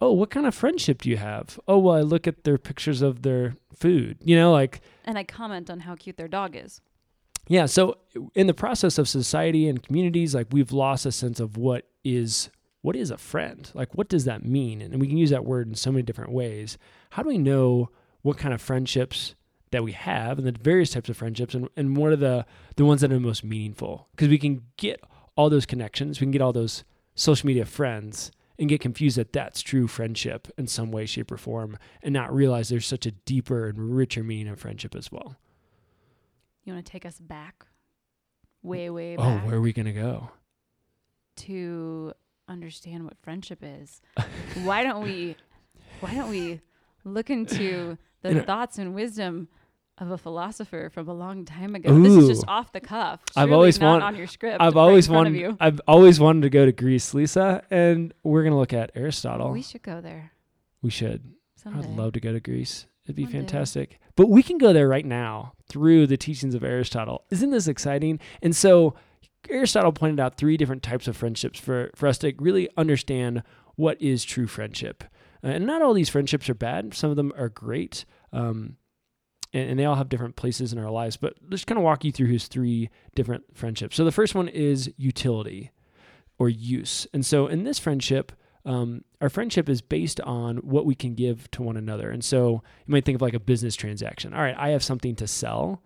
Oh, 0.00 0.12
what 0.12 0.30
kind 0.30 0.46
of 0.46 0.54
friendship 0.54 1.02
do 1.02 1.10
you 1.10 1.16
have? 1.18 1.58
Oh, 1.68 1.78
well, 1.78 1.96
I 1.96 2.00
look 2.00 2.26
at 2.26 2.44
their 2.44 2.56
pictures 2.58 3.02
of 3.02 3.22
their 3.22 3.56
food. 3.74 4.18
You 4.24 4.36
know, 4.36 4.52
like, 4.52 4.80
And 5.04 5.18
I 5.18 5.24
comment 5.24 5.68
on 5.68 5.80
how 5.80 5.94
cute 5.96 6.16
their 6.16 6.28
dog 6.28 6.56
is. 6.56 6.80
yeah. 7.48 7.66
So 7.66 7.98
in 8.34 8.46
the 8.46 8.54
process 8.54 8.96
of 8.96 9.08
society 9.08 9.68
and 9.68 9.82
communities, 9.82 10.34
like 10.34 10.46
we've 10.52 10.72
lost 10.72 11.04
a 11.06 11.12
sense 11.12 11.40
of 11.40 11.56
what 11.56 11.86
is 12.04 12.50
what 12.82 12.96
is 12.96 13.10
a 13.10 13.18
friend? 13.18 13.70
Like, 13.74 13.94
what 13.94 14.08
does 14.08 14.24
that 14.24 14.42
mean? 14.42 14.80
And 14.80 14.98
we 15.02 15.06
can 15.06 15.18
use 15.18 15.28
that 15.30 15.44
word 15.44 15.68
in 15.68 15.74
so 15.74 15.92
many 15.92 16.02
different 16.02 16.32
ways. 16.32 16.78
How 17.10 17.22
do 17.22 17.28
we 17.28 17.36
know 17.36 17.90
what 18.22 18.38
kind 18.38 18.54
of 18.54 18.62
friendships 18.62 19.34
that 19.72 19.84
we 19.84 19.92
have 19.92 20.38
and 20.38 20.46
the 20.46 20.52
various 20.52 20.90
types 20.90 21.08
of 21.08 21.16
friendships 21.16 21.54
and, 21.54 21.68
and 21.76 21.96
what 21.96 22.12
are 22.12 22.16
the, 22.16 22.44
the 22.76 22.84
ones 22.84 23.00
that 23.00 23.12
are 23.12 23.20
most 23.20 23.44
meaningful? 23.44 24.08
Because 24.12 24.28
we 24.28 24.38
can 24.38 24.62
get 24.76 25.00
all 25.36 25.48
those 25.48 25.66
connections, 25.66 26.20
we 26.20 26.24
can 26.24 26.32
get 26.32 26.42
all 26.42 26.52
those 26.52 26.84
social 27.14 27.46
media 27.46 27.64
friends 27.64 28.30
and 28.58 28.68
get 28.68 28.80
confused 28.80 29.16
that 29.16 29.32
that's 29.32 29.62
true 29.62 29.86
friendship 29.86 30.48
in 30.58 30.66
some 30.66 30.90
way, 30.90 31.06
shape, 31.06 31.30
or 31.32 31.36
form 31.38 31.78
and 32.02 32.12
not 32.12 32.34
realize 32.34 32.68
there's 32.68 32.86
such 32.86 33.06
a 33.06 33.10
deeper 33.10 33.68
and 33.68 33.96
richer 33.96 34.22
meaning 34.22 34.48
of 34.48 34.58
friendship 34.58 34.94
as 34.94 35.10
well. 35.10 35.36
You 36.64 36.74
want 36.74 36.84
to 36.84 36.92
take 36.92 37.06
us 37.06 37.18
back, 37.18 37.64
way, 38.62 38.90
way 38.90 39.16
Oh, 39.16 39.38
where 39.38 39.56
are 39.56 39.60
we 39.60 39.72
going 39.72 39.86
to 39.86 39.92
go? 39.92 40.30
to 41.36 42.12
understand 42.48 43.04
what 43.04 43.16
friendship 43.22 43.60
is? 43.62 44.02
why 44.62 44.82
don't 44.82 45.02
we? 45.02 45.36
Why 46.00 46.14
don't 46.14 46.28
we 46.28 46.60
look 47.04 47.30
into 47.30 47.96
the 48.22 48.28
In 48.30 48.44
thoughts 48.44 48.76
and 48.78 48.94
wisdom 48.94 49.48
of 50.00 50.10
a 50.10 50.18
philosopher 50.18 50.90
from 50.92 51.08
a 51.08 51.12
long 51.14 51.44
time 51.44 51.74
ago. 51.74 51.98
This 52.00 52.14
is 52.14 52.28
just 52.28 52.44
off 52.48 52.72
the 52.72 52.80
cuff. 52.80 53.20
I've 53.36 53.52
always 53.52 53.78
not 53.80 53.90
want- 53.92 54.02
on 54.04 54.16
your 54.16 54.26
script. 54.26 54.58
I've 54.60 54.74
right 54.74 54.80
always 54.80 55.06
in 55.06 55.12
front 55.12 55.28
of 55.28 55.32
wanted. 55.34 55.40
you. 55.50 55.56
I've 55.60 55.80
always 55.86 56.18
wanted 56.20 56.42
to 56.42 56.50
go 56.50 56.64
to 56.66 56.72
Greece, 56.72 57.12
Lisa, 57.14 57.62
and 57.70 58.14
we're 58.22 58.42
gonna 58.44 58.58
look 58.58 58.72
at 58.72 58.90
Aristotle. 58.94 59.50
We 59.50 59.62
should 59.62 59.82
go 59.82 60.00
there 60.00 60.32
we 60.82 60.90
should. 60.90 61.22
someday. 61.56 61.86
I'd 61.88 61.96
love 61.96 62.12
to 62.14 62.20
go 62.20 62.32
to 62.32 62.40
Greece. 62.40 62.86
It'd 63.04 63.16
be 63.16 63.24
One 63.24 63.32
day. 63.32 63.38
fantastic. 63.38 63.98
But 64.16 64.28
we 64.28 64.42
can 64.42 64.58
go 64.58 64.72
there 64.72 64.88
right 64.88 65.04
now 65.06 65.52
through 65.68 66.06
the 66.06 66.16
teachings 66.16 66.54
of 66.54 66.62
Aristotle. 66.64 67.24
Isn't 67.30 67.50
this 67.50 67.66
exciting? 67.68 68.18
And 68.42 68.54
so 68.54 68.94
Aristotle 69.48 69.92
pointed 69.92 70.20
out 70.20 70.36
three 70.36 70.56
different 70.56 70.82
types 70.82 71.08
of 71.08 71.16
friendships 71.16 71.58
for, 71.58 71.90
for 71.94 72.06
us 72.06 72.18
to 72.18 72.32
really 72.38 72.68
understand 72.76 73.42
what 73.76 74.00
is 74.00 74.24
true 74.24 74.46
friendship. 74.46 75.02
Uh, 75.42 75.48
and 75.48 75.66
not 75.66 75.80
all 75.82 75.94
these 75.94 76.10
friendships 76.10 76.48
are 76.50 76.54
bad. 76.54 76.92
Some 76.94 77.10
of 77.10 77.16
them 77.16 77.32
are 77.36 77.48
great. 77.48 78.04
Um, 78.32 78.76
and, 79.52 79.78
they 79.78 79.84
all 79.84 79.96
have 79.96 80.08
different 80.08 80.36
places 80.36 80.72
in 80.72 80.78
our 80.78 80.90
lives. 80.90 81.16
But 81.16 81.34
let's 81.48 81.64
kind 81.64 81.78
of 81.78 81.84
walk 81.84 82.04
you 82.04 82.12
through 82.12 82.28
his 82.28 82.46
three 82.46 82.90
different 83.14 83.56
friendships. 83.56 83.96
So 83.96 84.04
the 84.04 84.12
first 84.12 84.34
one 84.34 84.48
is 84.48 84.92
utility 84.96 85.70
or 86.38 86.48
use. 86.48 87.06
And 87.12 87.24
so 87.24 87.46
in 87.46 87.64
this 87.64 87.78
friendship, 87.78 88.32
um, 88.64 89.04
our 89.20 89.28
friendship 89.28 89.68
is 89.68 89.80
based 89.80 90.20
on 90.20 90.58
what 90.58 90.86
we 90.86 90.94
can 90.94 91.14
give 91.14 91.50
to 91.52 91.62
one 91.62 91.76
another. 91.76 92.10
And 92.10 92.24
so 92.24 92.62
you 92.86 92.92
might 92.92 93.04
think 93.04 93.16
of 93.16 93.22
like 93.22 93.34
a 93.34 93.40
business 93.40 93.74
transaction. 93.74 94.34
All 94.34 94.42
right, 94.42 94.56
I 94.58 94.70
have 94.70 94.82
something 94.84 95.16
to 95.16 95.26
sell, 95.26 95.82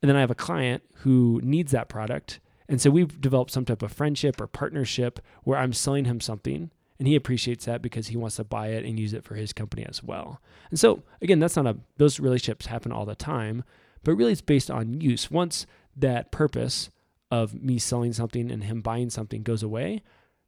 and 0.00 0.08
then 0.08 0.16
I 0.16 0.20
have 0.20 0.30
a 0.30 0.36
client 0.36 0.82
who 0.96 1.40
needs 1.42 1.72
that 1.72 1.88
product. 1.88 2.40
And 2.68 2.80
so 2.80 2.90
we've 2.90 3.20
developed 3.20 3.50
some 3.50 3.64
type 3.64 3.82
of 3.82 3.92
friendship 3.92 4.40
or 4.40 4.46
partnership 4.46 5.20
where 5.42 5.58
I'm 5.58 5.72
selling 5.72 6.04
him 6.04 6.20
something 6.20 6.70
and 7.02 7.08
he 7.08 7.16
appreciates 7.16 7.64
that 7.64 7.82
because 7.82 8.06
he 8.06 8.16
wants 8.16 8.36
to 8.36 8.44
buy 8.44 8.68
it 8.68 8.84
and 8.84 8.96
use 8.96 9.12
it 9.12 9.24
for 9.24 9.34
his 9.34 9.52
company 9.52 9.84
as 9.84 10.04
well. 10.04 10.40
And 10.70 10.78
so 10.78 11.02
again, 11.20 11.40
that's 11.40 11.56
not 11.56 11.66
a 11.66 11.76
those 11.96 12.20
relationships 12.20 12.66
happen 12.66 12.92
all 12.92 13.04
the 13.04 13.16
time, 13.16 13.64
but 14.04 14.14
really 14.14 14.30
it's 14.30 14.40
based 14.40 14.70
on 14.70 15.00
use. 15.00 15.28
Once 15.28 15.66
that 15.96 16.30
purpose 16.30 16.90
of 17.28 17.60
me 17.60 17.76
selling 17.76 18.12
something 18.12 18.52
and 18.52 18.62
him 18.62 18.82
buying 18.82 19.10
something 19.10 19.42
goes 19.42 19.64
away, 19.64 20.00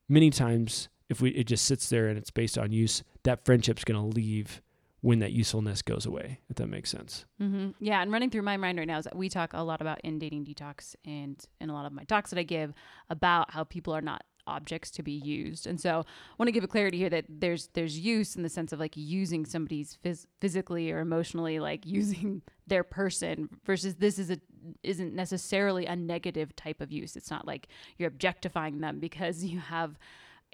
many 0.08 0.30
times 0.30 0.88
if 1.08 1.20
we 1.20 1.30
it 1.30 1.48
just 1.48 1.64
sits 1.64 1.88
there 1.88 2.06
and 2.06 2.16
it's 2.16 2.30
based 2.30 2.56
on 2.56 2.70
use, 2.70 3.02
that 3.24 3.44
friendship's 3.44 3.82
going 3.82 3.98
to 3.98 4.16
leave 4.16 4.62
when 5.00 5.18
that 5.18 5.32
usefulness 5.32 5.82
goes 5.82 6.06
away. 6.06 6.38
If 6.48 6.54
that 6.58 6.68
makes 6.68 6.88
sense. 6.88 7.24
hmm 7.38 7.70
Yeah, 7.80 8.00
and 8.00 8.12
running 8.12 8.30
through 8.30 8.42
my 8.42 8.56
mind 8.56 8.78
right 8.78 8.86
now 8.86 8.98
is 8.98 9.06
that 9.06 9.16
we 9.16 9.28
talk 9.28 9.54
a 9.54 9.64
lot 9.64 9.80
about 9.80 10.00
in 10.04 10.20
dating 10.20 10.44
detox 10.44 10.94
and 11.04 11.44
in 11.60 11.68
a 11.68 11.72
lot 11.72 11.84
of 11.84 11.92
my 11.92 12.04
talks 12.04 12.30
that 12.30 12.38
I 12.38 12.44
give 12.44 12.72
about 13.10 13.50
how 13.50 13.64
people 13.64 13.92
are 13.92 14.00
not 14.00 14.22
objects 14.46 14.90
to 14.92 15.02
be 15.02 15.12
used. 15.12 15.66
And 15.66 15.80
so 15.80 16.00
I 16.00 16.34
want 16.38 16.48
to 16.48 16.52
give 16.52 16.64
a 16.64 16.68
clarity 16.68 16.98
here 16.98 17.10
that 17.10 17.24
there's 17.28 17.68
there's 17.74 17.98
use 17.98 18.36
in 18.36 18.42
the 18.42 18.48
sense 18.48 18.72
of 18.72 18.80
like 18.80 18.96
using 18.96 19.44
somebody's 19.44 19.98
phys- 20.04 20.26
physically 20.40 20.90
or 20.90 21.00
emotionally 21.00 21.58
like 21.60 21.86
using 21.86 22.42
their 22.66 22.84
person 22.84 23.48
versus 23.64 23.96
this 23.96 24.18
is 24.18 24.30
a 24.30 24.38
isn't 24.82 25.14
necessarily 25.14 25.86
a 25.86 25.96
negative 25.96 26.54
type 26.56 26.80
of 26.80 26.90
use. 26.92 27.16
It's 27.16 27.30
not 27.30 27.46
like 27.46 27.68
you're 27.98 28.08
objectifying 28.08 28.80
them 28.80 29.00
because 29.00 29.44
you 29.44 29.58
have 29.60 29.98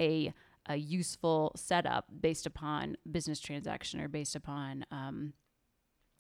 a 0.01 0.33
a 0.67 0.77
useful 0.77 1.53
setup 1.57 2.07
based 2.21 2.47
upon 2.47 2.97
business 3.11 3.41
transaction 3.41 4.01
or 4.01 4.09
based 4.09 4.37
upon 4.37 4.85
um, 4.91 5.33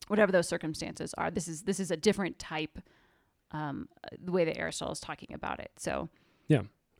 whatever 0.08 0.32
those 0.32 0.48
circumstances 0.48 1.14
are. 1.14 1.30
This 1.30 1.46
is 1.46 1.62
this 1.62 1.80
is 1.80 1.90
a 1.90 1.96
different 1.96 2.38
type. 2.38 2.78
Um, 3.52 3.88
the 4.16 4.30
way 4.30 4.44
that 4.44 4.56
Aristotle 4.56 4.92
is 4.92 5.00
talking 5.00 5.34
about 5.34 5.58
it. 5.58 5.72
So 5.76 6.08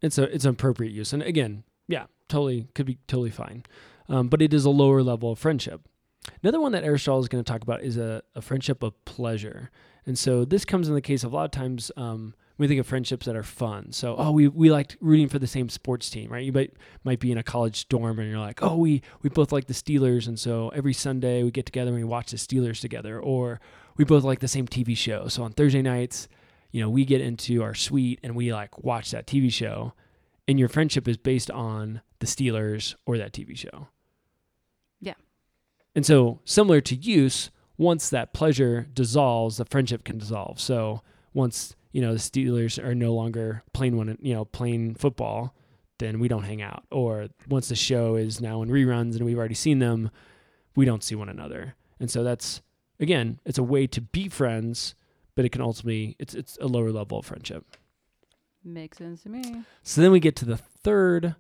It's 0.03 0.19
a 0.19 0.25
it's 0.35 0.45
an 0.45 0.53
appropriate 0.53 0.93
use, 0.93 1.13
and 1.13 1.23
again, 1.23 1.65
yeah, 1.89 2.07
totally 2.29 2.69
could 2.75 2.87
be 2.87 2.99
totally 3.07 3.31
fine, 3.31 3.65
um, 4.09 4.29
but 4.29 4.41
it 4.41 4.55
is 4.55 4.65
a 4.65 4.71
lower 4.71 5.03
level 5.03 5.33
of 5.33 5.39
friendship. 5.39 5.83
Another 6.43 6.61
one 6.61 6.73
that 6.73 6.85
Aristotle 6.85 7.21
is 7.21 7.29
going 7.29 7.43
to 7.43 7.51
talk 7.51 7.63
about 7.63 7.83
is 7.83 7.97
a, 7.97 8.23
a 8.35 8.43
friendship 8.43 8.83
of 8.83 9.05
pleasure, 9.05 9.71
and 10.07 10.19
so 10.19 10.45
this 10.45 10.65
comes 10.65 10.89
in 10.89 10.95
the 10.95 11.01
case 11.01 11.25
of 11.25 11.33
a 11.33 11.37
lot 11.37 11.45
of 11.45 11.51
times 11.51 11.93
um, 11.97 12.35
we 12.61 12.69
think 12.69 12.79
of 12.79 12.87
friendships 12.87 13.25
that 13.25 13.37
are 13.37 13.43
fun. 13.43 13.91
So 13.91 14.17
oh, 14.19 14.33
we 14.33 14.47
we 14.47 14.71
liked 14.71 14.97
rooting 15.01 15.29
for 15.29 15.39
the 15.39 15.47
same 15.47 15.71
sports 15.71 16.11
team, 16.11 16.31
right? 16.31 16.45
You 16.45 16.53
might 16.53 16.75
might 17.05 17.19
be 17.19 17.33
in 17.33 17.39
a 17.39 17.43
college 17.43 17.89
dorm 17.89 18.19
and 18.19 18.31
you're 18.31 18.39
like, 18.39 18.63
oh, 18.63 18.77
we 18.77 19.01
we 19.23 19.31
both 19.31 19.51
like 19.51 19.67
the 19.67 19.75
Steelers, 19.75 20.29
and 20.29 20.39
so 20.39 20.69
every 20.71 20.93
Sunday 20.93 21.43
we 21.43 21.51
get 21.51 21.65
together 21.65 21.89
and 21.89 21.99
we 21.99 22.05
watch 22.05 22.31
the 22.31 22.37
Steelers 22.37 22.81
together, 22.81 23.19
or 23.19 23.61
we 23.97 24.05
both 24.05 24.25
like 24.25 24.41
the 24.41 24.49
same 24.49 24.67
TV 24.69 24.97
show. 24.97 25.29
So 25.29 25.43
on 25.43 25.53
Thursday 25.53 25.83
nights 25.83 26.29
you 26.71 26.81
know, 26.81 26.91
we 26.91 27.05
get 27.05 27.21
into 27.21 27.63
our 27.63 27.75
suite 27.75 28.21
and 28.23 28.35
we 28.35 28.53
like 28.53 28.83
watch 28.83 29.11
that 29.11 29.27
TV 29.27 29.53
show, 29.53 29.93
and 30.47 30.59
your 30.59 30.69
friendship 30.69 31.09
is 31.09 31.17
based 31.17 31.51
on 31.51 32.01
the 32.19 32.27
Steelers 32.27 32.95
or 33.07 33.19
that 33.19 33.33
TV 33.33 33.57
show. 33.57 33.89
Yeah. 35.01 35.15
And 35.95 36.05
so, 36.07 36.41
similar 36.45 36.81
to 36.83 36.95
use, 36.95 37.51
once 37.77 38.11
that 38.11 38.33
pleasure 38.33 38.87
dissolves, 38.93 39.57
the 39.57 39.65
friendship 39.65 40.05
can 40.05 40.19
dissolve. 40.19 40.61
So, 40.61 41.03
once, 41.33 41.75
you 41.93 42.01
know, 42.01 42.13
the 42.13 42.19
Steelers 42.19 42.83
are 42.83 42.95
no 42.95 43.15
longer 43.15 43.63
playing 43.73 43.97
one, 43.97 44.17
you 44.21 44.35
know, 44.35 44.45
playing 44.45 44.95
football, 44.95 45.55
then 45.99 46.19
we 46.19 46.29
don't 46.29 46.45
hang 46.45 46.63
out. 46.63 46.85
Or 46.91 47.29
once 47.49 47.69
the 47.69 47.77
show 47.77 48.17
is 48.17 48.41
now 48.41 48.63
in 48.63 48.69
reruns 48.69 49.17
and 49.17 49.25
we've 49.25 49.39
already 49.39 49.55
seen 49.55 49.79
them, 49.79 50.11
we 50.75 50.85
don't 50.85 51.05
see 51.05 51.15
one 51.15 51.29
another. 51.29 51.75
And 51.99 52.11
so 52.11 52.25
that's 52.25 52.63
again, 53.01 53.41
it's 53.45 53.59
a 53.59 53.63
way 53.63 53.87
to 53.89 54.01
be 54.01 54.29
friends, 54.29 54.95
but 55.41 55.47
it 55.47 55.53
can 55.53 55.63
ultimately 55.63 56.17
it's 56.19 56.35
it's 56.35 56.59
a 56.61 56.67
lower 56.67 56.93
level 56.93 57.19
of 57.19 57.25
friendship. 57.25 57.65
makes 58.63 58.99
sense 58.99 59.23
to 59.23 59.31
me. 59.31 59.63
So 59.83 60.03
then 60.03 60.13
we 60.13 60.21
get 60.21 60.37
to 60.37 60.45
the 60.45 60.59
third 60.59 61.35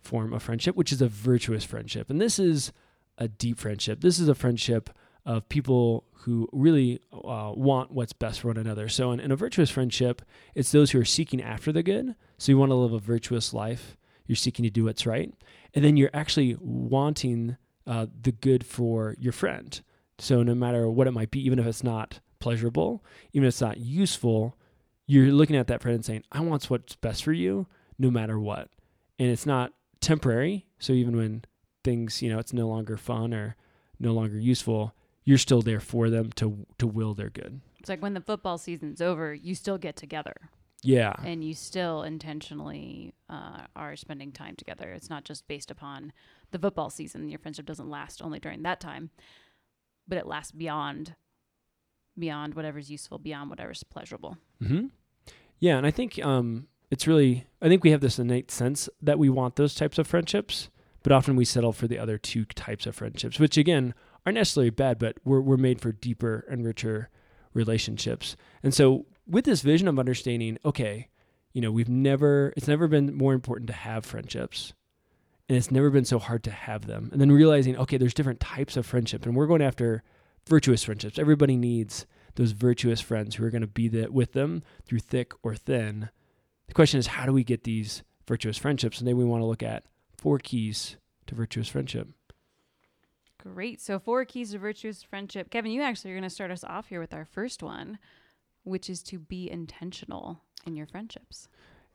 form 0.00 0.32
of 0.32 0.42
friendship, 0.42 0.76
which 0.76 0.90
is 0.90 1.02
a 1.02 1.08
virtuous 1.08 1.62
friendship. 1.62 2.08
And 2.08 2.18
this 2.18 2.38
is 2.38 2.72
a 3.18 3.28
deep 3.28 3.58
friendship. 3.58 4.00
This 4.00 4.18
is 4.18 4.28
a 4.28 4.34
friendship 4.34 4.88
of 5.26 5.46
people 5.50 6.04
who 6.20 6.48
really 6.52 7.00
uh, 7.12 7.52
want 7.54 7.90
what's 7.90 8.14
best 8.14 8.40
for 8.40 8.48
one 8.48 8.56
another. 8.56 8.88
So 8.88 9.12
in, 9.12 9.20
in 9.20 9.30
a 9.30 9.36
virtuous 9.36 9.68
friendship, 9.68 10.22
it's 10.54 10.72
those 10.72 10.92
who 10.92 11.00
are 11.00 11.04
seeking 11.04 11.42
after 11.42 11.70
the 11.70 11.82
good. 11.82 12.14
So 12.38 12.50
you 12.50 12.56
want 12.56 12.70
to 12.70 12.76
live 12.76 12.94
a 12.94 12.98
virtuous 12.98 13.52
life. 13.52 13.98
You're 14.26 14.36
seeking 14.36 14.62
to 14.62 14.70
do 14.70 14.84
what's 14.84 15.04
right. 15.04 15.30
And 15.74 15.84
then 15.84 15.98
you're 15.98 16.08
actually 16.14 16.56
wanting 16.60 17.58
uh, 17.86 18.06
the 18.22 18.32
good 18.32 18.64
for 18.64 19.16
your 19.18 19.34
friend. 19.34 19.82
So 20.18 20.42
no 20.42 20.54
matter 20.54 20.88
what 20.88 21.06
it 21.06 21.10
might 21.10 21.30
be, 21.30 21.44
even 21.44 21.58
if 21.58 21.66
it's 21.66 21.84
not 21.84 22.20
pleasurable, 22.44 23.02
even 23.32 23.46
if 23.46 23.52
it's 23.54 23.60
not 23.62 23.78
useful, 23.78 24.56
you're 25.06 25.32
looking 25.32 25.56
at 25.56 25.66
that 25.68 25.80
friend 25.82 25.94
and 25.96 26.04
saying, 26.04 26.22
I 26.30 26.40
want 26.40 26.68
what's 26.70 26.94
best 26.96 27.24
for 27.24 27.32
you 27.32 27.66
no 27.98 28.10
matter 28.10 28.38
what. 28.38 28.68
And 29.18 29.28
it's 29.30 29.46
not 29.46 29.72
temporary. 30.00 30.66
So 30.78 30.92
even 30.92 31.16
when 31.16 31.44
things, 31.82 32.20
you 32.22 32.28
know, 32.30 32.38
it's 32.38 32.52
no 32.52 32.68
longer 32.68 32.96
fun 32.98 33.32
or 33.32 33.56
no 33.98 34.12
longer 34.12 34.38
useful, 34.38 34.94
you're 35.24 35.38
still 35.38 35.62
there 35.62 35.80
for 35.80 36.10
them 36.10 36.30
to 36.32 36.66
to 36.78 36.86
will 36.86 37.14
their 37.14 37.30
good. 37.30 37.60
It's 37.80 37.88
like 37.88 38.02
when 38.02 38.14
the 38.14 38.20
football 38.20 38.58
season's 38.58 39.00
over, 39.00 39.32
you 39.34 39.54
still 39.54 39.78
get 39.78 39.96
together 39.96 40.34
Yeah. 40.82 41.14
and 41.24 41.42
you 41.44 41.54
still 41.54 42.02
intentionally 42.02 43.14
uh, 43.30 43.62
are 43.74 43.96
spending 43.96 44.32
time 44.32 44.54
together. 44.56 44.90
It's 44.92 45.08
not 45.10 45.24
just 45.24 45.48
based 45.48 45.70
upon 45.70 46.12
the 46.50 46.58
football 46.58 46.90
season. 46.90 47.28
Your 47.30 47.38
friendship 47.38 47.64
doesn't 47.66 47.88
last 47.90 48.20
only 48.22 48.38
during 48.38 48.62
that 48.64 48.80
time, 48.80 49.10
but 50.08 50.18
it 50.18 50.26
lasts 50.26 50.52
beyond 50.52 51.14
beyond 52.18 52.54
whatever's 52.54 52.90
useful, 52.90 53.18
beyond 53.18 53.50
whatever's 53.50 53.82
pleasurable. 53.82 54.38
Mm-hmm. 54.62 54.86
Yeah, 55.58 55.76
and 55.76 55.86
I 55.86 55.90
think 55.90 56.22
um, 56.24 56.66
it's 56.90 57.06
really 57.06 57.46
I 57.62 57.68
think 57.68 57.82
we 57.82 57.90
have 57.90 58.00
this 58.00 58.18
innate 58.18 58.50
sense 58.50 58.88
that 59.02 59.18
we 59.18 59.28
want 59.28 59.56
those 59.56 59.74
types 59.74 59.98
of 59.98 60.06
friendships, 60.06 60.68
but 61.02 61.12
often 61.12 61.36
we 61.36 61.44
settle 61.44 61.72
for 61.72 61.88
the 61.88 61.98
other 61.98 62.18
two 62.18 62.44
types 62.44 62.86
of 62.86 62.94
friendships, 62.94 63.38
which 63.38 63.56
again 63.56 63.94
aren't 64.24 64.36
necessarily 64.36 64.70
bad, 64.70 64.98
but 64.98 65.18
we're 65.24 65.40
we're 65.40 65.56
made 65.56 65.80
for 65.80 65.92
deeper 65.92 66.44
and 66.50 66.64
richer 66.64 67.10
relationships. 67.52 68.36
And 68.62 68.74
so 68.74 69.06
with 69.26 69.44
this 69.44 69.62
vision 69.62 69.88
of 69.88 69.98
understanding, 69.98 70.58
okay, 70.64 71.08
you 71.52 71.60
know, 71.60 71.70
we've 71.70 71.88
never 71.88 72.52
it's 72.56 72.68
never 72.68 72.88
been 72.88 73.14
more 73.14 73.32
important 73.32 73.68
to 73.68 73.74
have 73.74 74.04
friendships. 74.04 74.74
And 75.48 75.58
it's 75.58 75.70
never 75.70 75.90
been 75.90 76.06
so 76.06 76.18
hard 76.18 76.42
to 76.44 76.50
have 76.50 76.86
them. 76.86 77.10
And 77.12 77.20
then 77.20 77.30
realizing, 77.30 77.76
okay, 77.76 77.98
there's 77.98 78.14
different 78.14 78.40
types 78.40 78.76
of 78.76 78.86
friendship 78.86 79.24
and 79.26 79.36
we're 79.36 79.46
going 79.46 79.62
after 79.62 80.02
virtuous 80.46 80.84
friendships. 80.84 81.18
Everybody 81.18 81.56
needs 81.56 82.06
those 82.36 82.52
virtuous 82.52 83.00
friends 83.00 83.36
who 83.36 83.44
are 83.44 83.50
going 83.50 83.62
to 83.62 83.66
be 83.66 83.88
with 83.88 84.32
them 84.32 84.62
through 84.84 84.98
thick 85.00 85.32
or 85.42 85.54
thin. 85.54 86.10
The 86.66 86.74
question 86.74 86.98
is, 86.98 87.08
how 87.08 87.26
do 87.26 87.32
we 87.32 87.44
get 87.44 87.64
these 87.64 88.02
virtuous 88.26 88.58
friendships? 88.58 88.98
And 88.98 89.06
then 89.06 89.16
we 89.16 89.24
want 89.24 89.42
to 89.42 89.46
look 89.46 89.62
at 89.62 89.84
four 90.16 90.38
keys 90.38 90.96
to 91.26 91.34
virtuous 91.34 91.68
friendship. 91.68 92.08
Great. 93.38 93.80
So, 93.80 93.98
four 93.98 94.24
keys 94.24 94.52
to 94.52 94.58
virtuous 94.58 95.02
friendship. 95.02 95.50
Kevin, 95.50 95.70
you 95.70 95.82
actually 95.82 96.12
are 96.12 96.14
going 96.14 96.22
to 96.22 96.30
start 96.30 96.50
us 96.50 96.64
off 96.64 96.88
here 96.88 97.00
with 97.00 97.12
our 97.12 97.26
first 97.26 97.62
one, 97.62 97.98
which 98.62 98.88
is 98.88 99.02
to 99.04 99.18
be 99.18 99.50
intentional 99.50 100.40
in 100.66 100.76
your 100.76 100.86
friendships. 100.86 101.48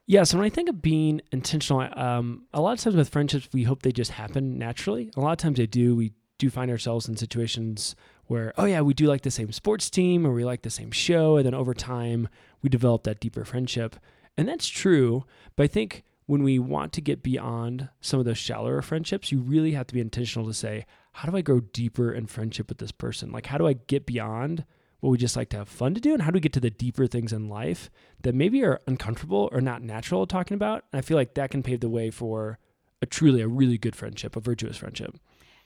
Yeah, 0.05 0.23
so 0.23 0.37
when 0.37 0.45
I 0.45 0.49
think 0.49 0.69
of 0.69 0.81
being 0.81 1.21
intentional, 1.31 1.87
um, 1.93 2.45
a 2.53 2.61
lot 2.61 2.73
of 2.73 2.79
times 2.79 2.95
with 2.95 3.09
friendships, 3.09 3.49
we 3.53 3.63
hope 3.63 3.81
they 3.81 3.91
just 3.91 4.11
happen 4.11 4.57
naturally. 4.57 5.11
A 5.15 5.19
lot 5.19 5.33
of 5.33 5.37
times 5.37 5.57
they 5.57 5.67
do. 5.67 5.95
We 5.95 6.13
do 6.39 6.49
find 6.49 6.71
ourselves 6.71 7.07
in 7.07 7.15
situations 7.15 7.95
where, 8.25 8.53
oh, 8.57 8.65
yeah, 8.65 8.81
we 8.81 8.95
do 8.95 9.05
like 9.05 9.21
the 9.21 9.29
same 9.29 9.51
sports 9.51 9.89
team 9.89 10.25
or 10.25 10.31
we 10.31 10.43
like 10.43 10.63
the 10.63 10.69
same 10.71 10.89
show. 10.89 11.37
And 11.37 11.45
then 11.45 11.53
over 11.53 11.75
time, 11.75 12.27
we 12.63 12.69
develop 12.69 13.03
that 13.03 13.19
deeper 13.19 13.45
friendship. 13.45 13.95
And 14.35 14.47
that's 14.47 14.67
true. 14.67 15.25
But 15.55 15.63
I 15.63 15.67
think 15.67 16.03
when 16.25 16.43
we 16.43 16.57
want 16.57 16.93
to 16.93 17.01
get 17.01 17.21
beyond 17.23 17.89
some 18.01 18.19
of 18.19 18.25
those 18.25 18.37
shallower 18.37 18.81
friendships, 18.81 19.31
you 19.31 19.39
really 19.39 19.73
have 19.73 19.87
to 19.87 19.93
be 19.93 19.99
intentional 19.99 20.47
to 20.47 20.53
say, 20.53 20.85
how 21.13 21.29
do 21.29 21.37
I 21.37 21.41
grow 21.41 21.59
deeper 21.59 22.11
in 22.11 22.27
friendship 22.27 22.69
with 22.69 22.77
this 22.77 22.91
person? 22.91 23.31
Like, 23.31 23.47
how 23.47 23.57
do 23.57 23.67
I 23.67 23.73
get 23.73 24.05
beyond 24.05 24.63
what 24.99 25.09
we 25.11 25.17
just 25.17 25.35
like 25.35 25.49
to 25.49 25.57
have 25.57 25.69
fun 25.69 25.93
to 25.93 26.01
do 26.01 26.13
and 26.13 26.21
how 26.21 26.31
do 26.31 26.35
we 26.35 26.41
get 26.41 26.53
to 26.53 26.59
the 26.59 26.69
deeper 26.69 27.07
things 27.07 27.33
in 27.33 27.47
life 27.47 27.89
that 28.21 28.35
maybe 28.35 28.63
are 28.63 28.81
uncomfortable 28.85 29.49
or 29.51 29.61
not 29.61 29.81
natural 29.81 30.27
talking 30.27 30.55
about 30.55 30.83
and 30.91 30.99
i 30.99 31.01
feel 31.01 31.15
like 31.15 31.33
that 31.35 31.49
can 31.49 31.63
pave 31.63 31.79
the 31.79 31.89
way 31.89 32.09
for 32.09 32.59
a 33.01 33.05
truly 33.05 33.41
a 33.41 33.47
really 33.47 33.77
good 33.77 33.95
friendship 33.95 34.35
a 34.35 34.39
virtuous 34.39 34.77
friendship 34.77 35.17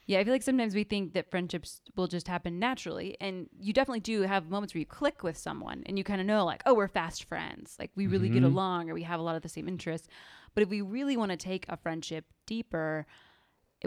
Yeah, 0.05 0.19
I 0.19 0.23
feel 0.25 0.33
like 0.33 0.43
sometimes 0.43 0.75
we 0.75 0.83
think 0.83 1.13
that 1.13 1.31
friendships 1.31 1.81
will 1.95 2.07
just 2.07 2.27
happen 2.27 2.59
naturally. 2.59 3.15
And 3.21 3.49
you 3.57 3.71
definitely 3.71 4.01
do 4.01 4.21
have 4.23 4.49
moments 4.49 4.73
where 4.73 4.79
you 4.79 4.85
click 4.85 5.23
with 5.23 5.37
someone 5.37 5.83
and 5.85 5.97
you 5.97 6.03
kind 6.03 6.19
of 6.19 6.27
know, 6.27 6.43
like, 6.43 6.61
oh, 6.65 6.73
we're 6.73 6.89
fast 6.89 7.23
friends. 7.23 7.75
Like, 7.79 7.91
we 7.95 8.07
really 8.07 8.29
get 8.29 8.43
Mhm. 8.43 8.47
along 8.47 8.89
or 8.89 8.93
we 8.93 9.03
have 9.03 9.19
a 9.19 9.23
lot 9.23 9.35
of 9.37 9.43
the 9.43 9.49
same 9.49 9.67
interests. 9.67 10.07
But 10.53 10.63
if 10.63 10.69
we 10.69 10.81
really 10.81 11.15
want 11.15 11.31
to 11.31 11.37
take 11.37 11.65
a 11.69 11.77
friendship 11.77 12.25
deeper, 12.45 13.05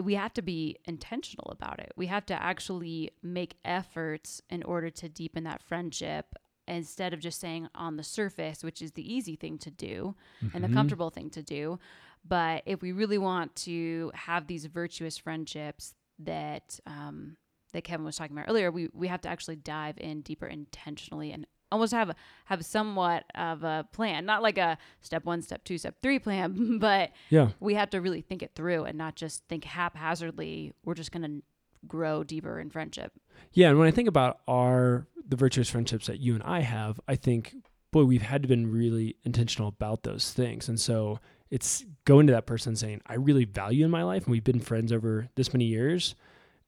we 0.01 0.15
have 0.15 0.33
to 0.33 0.41
be 0.41 0.77
intentional 0.85 1.49
about 1.51 1.79
it. 1.79 1.91
We 1.95 2.07
have 2.07 2.25
to 2.27 2.41
actually 2.41 3.11
make 3.21 3.57
efforts 3.63 4.41
in 4.49 4.63
order 4.63 4.89
to 4.89 5.09
deepen 5.09 5.43
that 5.43 5.61
friendship 5.61 6.35
instead 6.67 7.13
of 7.13 7.19
just 7.19 7.39
saying 7.39 7.69
on 7.75 7.95
the 7.97 8.03
surface, 8.03 8.63
which 8.63 8.81
is 8.81 8.91
the 8.93 9.13
easy 9.13 9.35
thing 9.35 9.57
to 9.59 9.71
do 9.71 10.15
and 10.53 10.63
the 10.63 10.67
Mhm. 10.67 10.73
comfortable 10.73 11.09
thing 11.09 11.29
to 11.31 11.41
do. 11.43 11.79
But 12.25 12.63
if 12.65 12.81
we 12.81 12.91
really 12.91 13.17
want 13.17 13.55
to 13.57 14.11
have 14.13 14.47
these 14.47 14.65
virtuous 14.65 15.17
friendships 15.17 15.93
that 16.19 16.79
um, 16.85 17.37
that 17.73 17.83
Kevin 17.83 18.05
was 18.05 18.15
talking 18.15 18.35
about 18.35 18.49
earlier, 18.49 18.71
we 18.71 18.89
we 18.93 19.07
have 19.07 19.21
to 19.21 19.29
actually 19.29 19.57
dive 19.57 19.97
in 19.97 20.21
deeper 20.21 20.45
intentionally 20.45 21.31
and 21.31 21.45
almost 21.71 21.91
have 21.93 22.09
a, 22.09 22.15
have 22.45 22.65
somewhat 22.65 23.25
of 23.35 23.63
a 23.63 23.85
plan, 23.91 24.25
not 24.25 24.41
like 24.41 24.57
a 24.57 24.77
step 25.01 25.25
one, 25.25 25.41
step 25.41 25.63
two, 25.63 25.77
step 25.77 25.95
three 26.01 26.19
plan, 26.19 26.77
but 26.79 27.11
yeah 27.29 27.49
we 27.59 27.73
have 27.73 27.89
to 27.89 28.01
really 28.01 28.21
think 28.21 28.41
it 28.41 28.51
through 28.55 28.85
and 28.85 28.97
not 28.97 29.15
just 29.15 29.43
think 29.47 29.63
haphazardly. 29.63 30.73
We're 30.85 30.93
just 30.93 31.11
gonna 31.11 31.39
grow 31.87 32.23
deeper 32.23 32.59
in 32.59 32.69
friendship. 32.69 33.13
Yeah, 33.53 33.69
and 33.69 33.79
when 33.79 33.87
I 33.87 33.91
think 33.91 34.07
about 34.07 34.39
our 34.47 35.07
the 35.27 35.35
virtuous 35.35 35.69
friendships 35.69 36.07
that 36.07 36.19
you 36.19 36.33
and 36.33 36.43
I 36.43 36.61
have, 36.61 36.99
I 37.07 37.15
think 37.15 37.55
boy, 37.91 38.03
we've 38.03 38.21
had 38.21 38.41
to 38.41 38.47
been 38.47 38.71
really 38.71 39.15
intentional 39.23 39.69
about 39.69 40.03
those 40.03 40.31
things. 40.31 40.67
And 40.69 40.79
so 40.79 41.19
it's 41.49 41.85
going 42.05 42.27
to 42.27 42.33
that 42.33 42.45
person 42.45 42.75
saying, 42.75 43.01
I 43.05 43.15
really 43.15 43.45
value 43.45 43.85
in 43.85 43.91
my 43.91 44.03
life 44.03 44.23
and 44.23 44.31
we've 44.31 44.43
been 44.43 44.59
friends 44.59 44.91
over 44.91 45.29
this 45.35 45.53
many 45.53 45.65
years. 45.65 46.15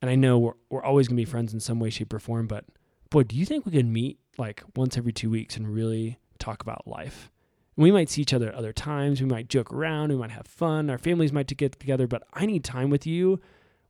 And 0.02 0.10
I 0.10 0.16
know 0.16 0.40
we're 0.40 0.54
we're 0.70 0.84
always 0.84 1.08
gonna 1.08 1.18
be 1.18 1.26
friends 1.26 1.54
in 1.54 1.60
some 1.60 1.80
way, 1.80 1.90
shape, 1.90 2.14
or 2.14 2.20
form, 2.20 2.48
but 2.48 2.66
boy, 3.10 3.24
do 3.24 3.36
you 3.36 3.46
think 3.46 3.66
we 3.66 3.72
can 3.74 3.92
meet 3.92 4.20
like 4.38 4.64
once 4.76 4.98
every 4.98 5.12
two 5.12 5.30
weeks 5.30 5.58
and 5.58 5.68
really 5.68 6.20
talk 6.38 6.62
about 6.62 6.88
life? 6.88 7.30
And 7.76 7.84
we 7.84 7.92
might 7.92 8.10
see 8.10 8.22
each 8.22 8.34
other 8.34 8.50
at 8.50 8.56
other 8.56 8.72
times, 8.72 9.20
we 9.20 9.28
might 9.28 9.50
joke 9.50 9.74
around, 9.74 10.10
we 10.10 10.18
might 10.18 10.32
have 10.32 10.48
fun, 10.48 10.90
our 10.90 10.98
families 10.98 11.34
might 11.34 11.56
get 11.58 11.80
together, 11.80 12.08
but 12.08 12.24
I 12.34 12.46
need 12.46 12.64
time 12.64 12.90
with 12.90 13.06
you 13.06 13.42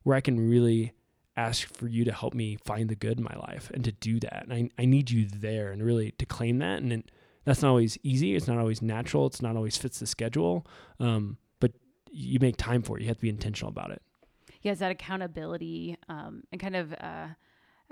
where 0.02 0.16
I 0.16 0.20
can 0.20 0.48
really 0.48 0.92
ask 1.36 1.72
for 1.74 1.86
you 1.86 2.04
to 2.04 2.12
help 2.12 2.34
me 2.34 2.58
find 2.64 2.88
the 2.88 2.96
good 2.96 3.18
in 3.18 3.24
my 3.24 3.36
life 3.36 3.70
and 3.72 3.84
to 3.84 3.92
do 3.92 4.20
that. 4.20 4.44
And 4.44 4.52
I, 4.52 4.82
I 4.82 4.84
need 4.84 5.10
you 5.10 5.26
there 5.26 5.70
and 5.70 5.82
really 5.82 6.12
to 6.12 6.26
claim 6.26 6.58
that. 6.58 6.82
And 6.82 6.92
it, 6.92 7.10
that's 7.44 7.62
not 7.62 7.68
always 7.70 7.98
easy. 8.02 8.34
It's 8.34 8.46
not 8.46 8.58
always 8.58 8.82
natural. 8.82 9.26
It's 9.26 9.42
not 9.42 9.56
always 9.56 9.76
fits 9.76 10.00
the 10.00 10.06
schedule. 10.06 10.66
Um, 10.98 11.38
but 11.60 11.72
you 12.10 12.38
make 12.40 12.56
time 12.56 12.82
for 12.82 12.98
it. 12.98 13.02
You 13.02 13.08
have 13.08 13.16
to 13.16 13.22
be 13.22 13.28
intentional 13.28 13.70
about 13.70 13.90
it. 13.90 14.02
Yeah, 14.62 14.72
it's 14.72 14.80
that 14.80 14.90
accountability 14.90 15.96
um, 16.08 16.42
and 16.52 16.60
kind 16.60 16.76
of 16.76 16.92
uh, 16.92 17.28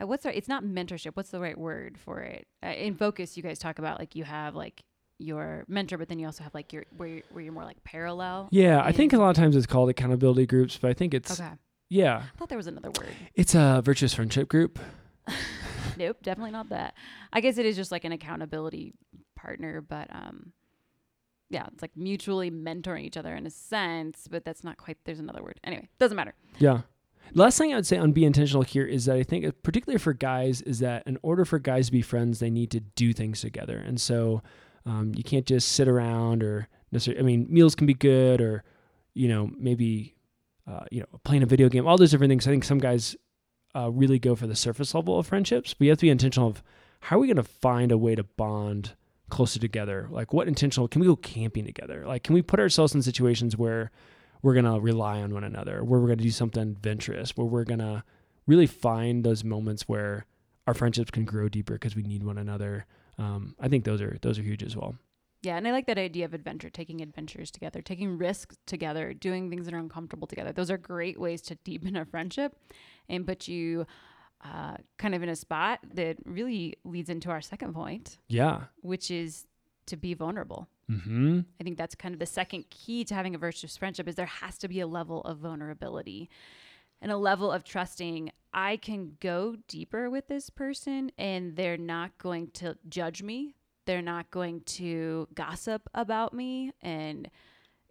what's 0.06 0.24
the, 0.24 0.36
it's 0.36 0.48
not 0.48 0.64
mentorship. 0.64 1.12
What's 1.14 1.30
the 1.30 1.40
right 1.40 1.56
word 1.56 1.98
for 1.98 2.20
it? 2.20 2.46
Uh, 2.62 2.68
in 2.68 2.94
focus, 2.94 3.36
you 3.36 3.42
guys 3.42 3.58
talk 3.58 3.78
about 3.78 3.98
like 3.98 4.14
you 4.14 4.24
have 4.24 4.54
like 4.54 4.82
your 5.18 5.64
mentor, 5.66 5.96
but 5.98 6.08
then 6.08 6.18
you 6.18 6.26
also 6.26 6.44
have 6.44 6.54
like 6.54 6.72
your 6.72 6.84
where 6.96 7.08
you're, 7.08 7.22
where 7.30 7.42
you're 7.42 7.52
more 7.52 7.64
like 7.64 7.82
parallel. 7.84 8.48
Yeah. 8.52 8.82
I 8.84 8.92
think 8.92 9.12
a 9.12 9.18
lot 9.18 9.30
of 9.30 9.36
times 9.36 9.56
it's 9.56 9.66
called 9.66 9.88
accountability 9.88 10.46
groups, 10.46 10.76
but 10.76 10.90
I 10.90 10.94
think 10.94 11.14
it's, 11.14 11.40
Okay, 11.40 11.50
yeah, 11.88 12.18
I 12.18 12.38
thought 12.38 12.48
there 12.50 12.58
was 12.58 12.66
another 12.66 12.90
word. 12.90 13.08
it's 13.34 13.54
a 13.54 13.80
virtuous 13.84 14.12
friendship 14.14 14.48
group. 14.48 14.78
nope, 15.96 16.18
definitely 16.22 16.52
not 16.52 16.68
that. 16.68 16.94
I 17.32 17.40
guess 17.40 17.58
it 17.58 17.66
is 17.66 17.76
just 17.76 17.90
like 17.90 18.04
an 18.04 18.12
accountability 18.12 18.94
partner, 19.38 19.80
but 19.80 20.08
um, 20.14 20.52
yeah, 21.48 21.66
it's 21.72 21.82
like 21.82 21.96
mutually 21.96 22.50
mentoring 22.50 23.04
each 23.04 23.16
other 23.16 23.34
in 23.34 23.46
a 23.46 23.50
sense, 23.50 24.26
but 24.28 24.44
that's 24.44 24.64
not 24.64 24.76
quite. 24.76 24.98
There's 25.04 25.20
another 25.20 25.42
word. 25.42 25.60
Anyway, 25.64 25.88
doesn't 25.98 26.16
matter. 26.16 26.34
Yeah. 26.58 26.82
Last 27.34 27.58
thing 27.58 27.72
I 27.72 27.76
would 27.76 27.86
say 27.86 27.98
on 27.98 28.12
be 28.12 28.24
intentional 28.24 28.62
here 28.62 28.86
is 28.86 29.04
that 29.04 29.16
I 29.16 29.22
think, 29.22 29.44
uh, 29.44 29.52
particularly 29.62 29.98
for 29.98 30.12
guys, 30.12 30.62
is 30.62 30.78
that 30.80 31.02
in 31.06 31.18
order 31.22 31.44
for 31.44 31.58
guys 31.58 31.86
to 31.86 31.92
be 31.92 32.02
friends, 32.02 32.38
they 32.38 32.50
need 32.50 32.70
to 32.70 32.80
do 32.80 33.12
things 33.12 33.40
together. 33.40 33.76
And 33.76 34.00
so 34.00 34.42
um, 34.86 35.12
you 35.14 35.22
can't 35.22 35.46
just 35.46 35.72
sit 35.72 35.88
around 35.88 36.42
or 36.42 36.68
necessarily, 36.90 37.22
I 37.22 37.24
mean, 37.24 37.46
meals 37.50 37.74
can 37.74 37.86
be 37.86 37.94
good 37.94 38.40
or, 38.40 38.64
you 39.14 39.28
know, 39.28 39.50
maybe, 39.58 40.16
uh, 40.66 40.84
you 40.90 41.00
know, 41.00 41.20
playing 41.24 41.42
a 41.42 41.46
video 41.46 41.68
game, 41.68 41.86
all 41.86 41.98
those 41.98 42.10
different 42.10 42.30
things. 42.30 42.46
I 42.46 42.50
think 42.50 42.64
some 42.64 42.78
guys 42.78 43.14
uh, 43.76 43.90
really 43.90 44.18
go 44.18 44.34
for 44.34 44.46
the 44.46 44.56
surface 44.56 44.94
level 44.94 45.18
of 45.18 45.26
friendships, 45.26 45.74
but 45.74 45.84
you 45.84 45.90
have 45.90 45.98
to 45.98 46.06
be 46.06 46.10
intentional 46.10 46.48
of 46.48 46.62
how 47.00 47.16
are 47.16 47.20
we 47.20 47.26
going 47.26 47.36
to 47.36 47.42
find 47.42 47.92
a 47.92 47.98
way 47.98 48.14
to 48.14 48.24
bond 48.24 48.94
closer 49.28 49.58
together? 49.58 50.08
Like, 50.10 50.32
what 50.32 50.48
intentional, 50.48 50.88
can 50.88 51.00
we 51.00 51.06
go 51.06 51.16
camping 51.16 51.64
together? 51.64 52.04
Like, 52.06 52.22
can 52.22 52.34
we 52.34 52.42
put 52.42 52.60
ourselves 52.60 52.94
in 52.94 53.02
situations 53.02 53.56
where, 53.56 53.90
we're 54.42 54.54
going 54.54 54.64
to 54.64 54.80
rely 54.80 55.20
on 55.20 55.34
one 55.34 55.44
another, 55.44 55.82
where 55.84 56.00
we're 56.00 56.06
going 56.06 56.18
to 56.18 56.24
do 56.24 56.30
something 56.30 56.62
adventurous, 56.62 57.36
where 57.36 57.46
we're 57.46 57.64
going 57.64 57.80
to 57.80 58.04
really 58.46 58.66
find 58.66 59.24
those 59.24 59.44
moments 59.44 59.82
where 59.88 60.26
our 60.66 60.74
friendships 60.74 61.10
can 61.10 61.24
grow 61.24 61.48
deeper 61.48 61.74
because 61.74 61.96
we 61.96 62.02
need 62.02 62.22
one 62.22 62.38
another. 62.38 62.86
Um, 63.18 63.54
I 63.58 63.68
think 63.68 63.84
those 63.84 64.00
are 64.00 64.18
those 64.22 64.38
are 64.38 64.42
huge 64.42 64.62
as 64.62 64.76
well. 64.76 64.96
Yeah, 65.42 65.56
and 65.56 65.68
I 65.68 65.72
like 65.72 65.86
that 65.86 65.98
idea 65.98 66.24
of 66.24 66.34
adventure, 66.34 66.68
taking 66.68 67.00
adventures 67.00 67.52
together, 67.52 67.80
taking 67.80 68.18
risks 68.18 68.56
together, 68.66 69.14
doing 69.14 69.50
things 69.50 69.66
that 69.66 69.74
are 69.74 69.78
uncomfortable 69.78 70.26
together. 70.26 70.52
Those 70.52 70.70
are 70.70 70.78
great 70.78 71.18
ways 71.18 71.42
to 71.42 71.54
deepen 71.64 71.96
a 71.96 72.04
friendship 72.04 72.56
and 73.08 73.24
put 73.24 73.46
you 73.46 73.86
uh, 74.44 74.76
kind 74.98 75.14
of 75.14 75.22
in 75.22 75.28
a 75.28 75.36
spot 75.36 75.80
that 75.94 76.16
really 76.24 76.74
leads 76.84 77.10
into 77.10 77.30
our 77.30 77.40
second 77.40 77.74
point, 77.74 78.18
Yeah. 78.28 78.64
which 78.82 79.10
is 79.10 79.46
to 79.86 79.96
be 79.96 80.14
vulnerable. 80.14 80.68
Mm-hmm. 80.90 81.40
I 81.60 81.64
think 81.64 81.76
that's 81.76 81.94
kind 81.94 82.14
of 82.14 82.18
the 82.18 82.26
second 82.26 82.70
key 82.70 83.04
to 83.04 83.14
having 83.14 83.34
a 83.34 83.38
virtuous 83.38 83.76
friendship 83.76 84.08
is 84.08 84.14
there 84.14 84.26
has 84.26 84.56
to 84.58 84.68
be 84.68 84.80
a 84.80 84.86
level 84.86 85.20
of 85.22 85.38
vulnerability 85.38 86.30
and 87.02 87.12
a 87.12 87.16
level 87.16 87.50
of 87.52 87.62
trusting 87.64 88.30
I 88.54 88.76
can 88.78 89.16
go 89.20 89.56
deeper 89.68 90.08
with 90.08 90.28
this 90.28 90.48
person 90.50 91.12
and 91.18 91.56
they're 91.56 91.76
not 91.76 92.16
going 92.18 92.50
to 92.54 92.76
judge 92.88 93.22
me. 93.22 93.54
They're 93.84 94.00
not 94.02 94.30
going 94.30 94.62
to 94.62 95.28
gossip 95.34 95.88
about 95.94 96.32
me 96.32 96.72
and 96.80 97.30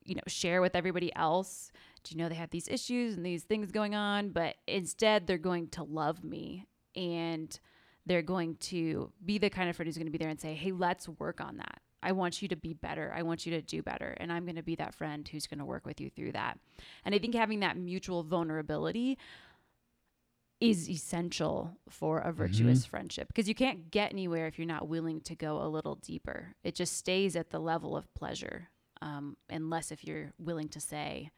you 0.07 0.15
know 0.15 0.21
share 0.27 0.61
with 0.61 0.75
everybody 0.75 1.15
else. 1.15 1.71
Do 2.03 2.15
you 2.15 2.17
know 2.17 2.29
they 2.29 2.35
have 2.35 2.49
these 2.49 2.67
issues 2.67 3.15
and 3.15 3.25
these 3.25 3.43
things 3.43 3.71
going 3.71 3.95
on, 3.95 4.29
but 4.29 4.55
instead 4.67 5.27
they're 5.27 5.37
going 5.37 5.67
to 5.69 5.83
love 5.83 6.23
me 6.23 6.65
and 6.95 7.59
they're 8.05 8.21
going 8.21 8.55
to 8.55 9.11
be 9.25 9.37
the 9.37 9.49
kind 9.49 9.69
of 9.69 9.75
friend 9.75 9.87
who's 9.87 9.97
going 9.97 10.07
to 10.07 10.11
be 10.11 10.17
there 10.17 10.29
and 10.29 10.39
say, 10.39 10.53
"Hey, 10.53 10.71
let's 10.71 11.07
work 11.07 11.41
on 11.41 11.57
that." 11.57 11.81
I 12.03 12.11
want 12.11 12.41
you 12.41 12.47
to 12.49 12.55
be 12.55 12.73
better. 12.73 13.11
I 13.15 13.23
want 13.23 13.45
you 13.45 13.51
to 13.53 13.61
do 13.61 13.81
better. 13.81 14.15
And 14.17 14.31
I'm 14.31 14.45
going 14.45 14.55
to 14.55 14.63
be 14.63 14.75
that 14.75 14.93
friend 14.93 15.27
who's 15.27 15.47
going 15.47 15.59
to 15.59 15.65
work 15.65 15.85
with 15.85 15.99
you 15.99 16.09
through 16.09 16.33
that. 16.33 16.59
And 17.03 17.15
I 17.15 17.19
think 17.19 17.33
having 17.33 17.61
that 17.61 17.75
mutual 17.75 18.23
vulnerability 18.23 19.17
is 20.59 20.89
essential 20.89 21.77
for 21.89 22.19
a 22.19 22.27
mm-hmm. 22.27 22.37
virtuous 22.37 22.85
friendship 22.85 23.27
because 23.27 23.47
you 23.47 23.55
can't 23.55 23.91
get 23.91 24.11
anywhere 24.11 24.47
if 24.47 24.57
you're 24.57 24.67
not 24.67 24.87
willing 24.87 25.21
to 25.21 25.35
go 25.35 25.61
a 25.61 25.67
little 25.67 25.95
deeper. 25.95 26.55
It 26.63 26.75
just 26.75 26.97
stays 26.97 27.35
at 27.35 27.51
the 27.51 27.59
level 27.59 27.95
of 27.95 28.11
pleasure, 28.13 28.69
um, 29.01 29.37
unless 29.49 29.91
if 29.91 30.03
you're 30.03 30.33
willing 30.39 30.69
to 30.69 30.79
say, 30.79 31.31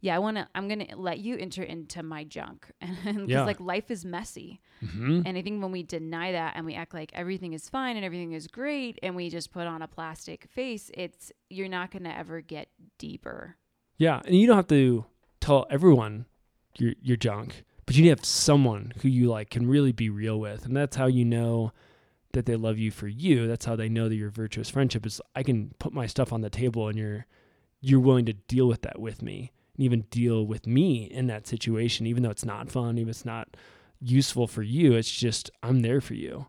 yeah, 0.00 0.16
I 0.16 0.18
want 0.18 0.36
to, 0.36 0.48
I'm 0.54 0.66
going 0.66 0.84
to 0.86 0.96
let 0.96 1.20
you 1.20 1.36
enter 1.36 1.62
into 1.62 2.02
my 2.02 2.24
junk. 2.24 2.70
And 2.80 2.96
because 3.04 3.28
Yeah. 3.28 3.44
like 3.44 3.60
life 3.60 3.88
is 3.90 4.04
messy. 4.04 4.60
Mm-hmm. 4.84 5.22
And 5.24 5.38
I 5.38 5.42
think 5.42 5.62
when 5.62 5.70
we 5.70 5.84
deny 5.84 6.32
that 6.32 6.54
and 6.56 6.66
we 6.66 6.74
act 6.74 6.92
like 6.92 7.12
everything 7.14 7.52
is 7.52 7.68
fine 7.68 7.96
and 7.96 8.04
everything 8.04 8.32
is 8.32 8.48
great 8.48 8.98
and 9.02 9.14
we 9.14 9.30
just 9.30 9.52
put 9.52 9.66
on 9.68 9.80
a 9.80 9.86
plastic 9.88 10.48
face, 10.50 10.90
it's 10.94 11.30
you're 11.50 11.68
not 11.68 11.92
going 11.92 12.02
to 12.04 12.16
ever 12.16 12.40
get 12.40 12.68
deeper. 12.98 13.56
Yeah, 13.96 14.20
and 14.24 14.34
you 14.34 14.46
don't 14.48 14.56
have 14.56 14.66
to 14.68 15.04
tell 15.40 15.66
everyone 15.70 16.26
your 16.78 16.94
your 17.00 17.16
junk, 17.16 17.62
but 17.86 17.94
you 17.94 18.02
need 18.02 18.08
to 18.08 18.16
have 18.16 18.24
someone 18.24 18.92
who 19.02 19.08
you 19.08 19.28
like 19.28 19.50
can 19.50 19.68
really 19.68 19.92
be 19.92 20.08
real 20.10 20.40
with, 20.40 20.64
and 20.66 20.76
that's 20.76 20.96
how 20.96 21.06
you 21.06 21.24
know 21.24 21.72
that 22.32 22.46
they 22.46 22.56
love 22.56 22.78
you 22.78 22.90
for 22.90 23.08
you. 23.08 23.46
That's 23.46 23.64
how 23.64 23.76
they 23.76 23.88
know 23.88 24.08
that 24.08 24.16
your 24.16 24.30
virtuous 24.30 24.70
friendship 24.70 25.06
is. 25.06 25.20
I 25.34 25.42
can 25.42 25.72
put 25.78 25.92
my 25.92 26.06
stuff 26.06 26.32
on 26.32 26.40
the 26.40 26.50
table, 26.50 26.88
and 26.88 26.98
you're 26.98 27.26
you're 27.80 28.00
willing 28.00 28.26
to 28.26 28.32
deal 28.32 28.66
with 28.68 28.82
that 28.82 29.00
with 29.00 29.22
me, 29.22 29.52
and 29.76 29.84
even 29.84 30.02
deal 30.10 30.46
with 30.46 30.66
me 30.66 31.04
in 31.04 31.26
that 31.26 31.46
situation, 31.46 32.06
even 32.06 32.22
though 32.22 32.30
it's 32.30 32.44
not 32.44 32.70
fun, 32.70 32.98
even 32.98 33.08
if 33.08 33.16
it's 33.16 33.24
not 33.24 33.56
useful 34.00 34.46
for 34.46 34.62
you. 34.62 34.94
It's 34.94 35.10
just 35.10 35.50
I'm 35.62 35.80
there 35.80 36.00
for 36.00 36.14
you, 36.14 36.46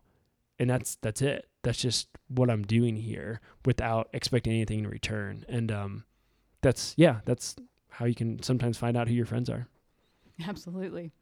and 0.58 0.68
that's 0.70 0.96
that's 0.96 1.22
it. 1.22 1.46
That's 1.62 1.80
just 1.80 2.08
what 2.28 2.50
I'm 2.50 2.62
doing 2.62 2.96
here 2.96 3.40
without 3.64 4.08
expecting 4.12 4.52
anything 4.52 4.80
in 4.80 4.86
return, 4.88 5.44
and 5.48 5.70
um 5.72 6.04
that's 6.62 6.94
yeah, 6.96 7.20
that's 7.24 7.56
how 7.90 8.06
you 8.06 8.14
can 8.14 8.42
sometimes 8.42 8.76
find 8.76 8.96
out 8.96 9.08
who 9.08 9.14
your 9.14 9.26
friends 9.26 9.48
are. 9.50 9.68
Absolutely. 10.46 11.12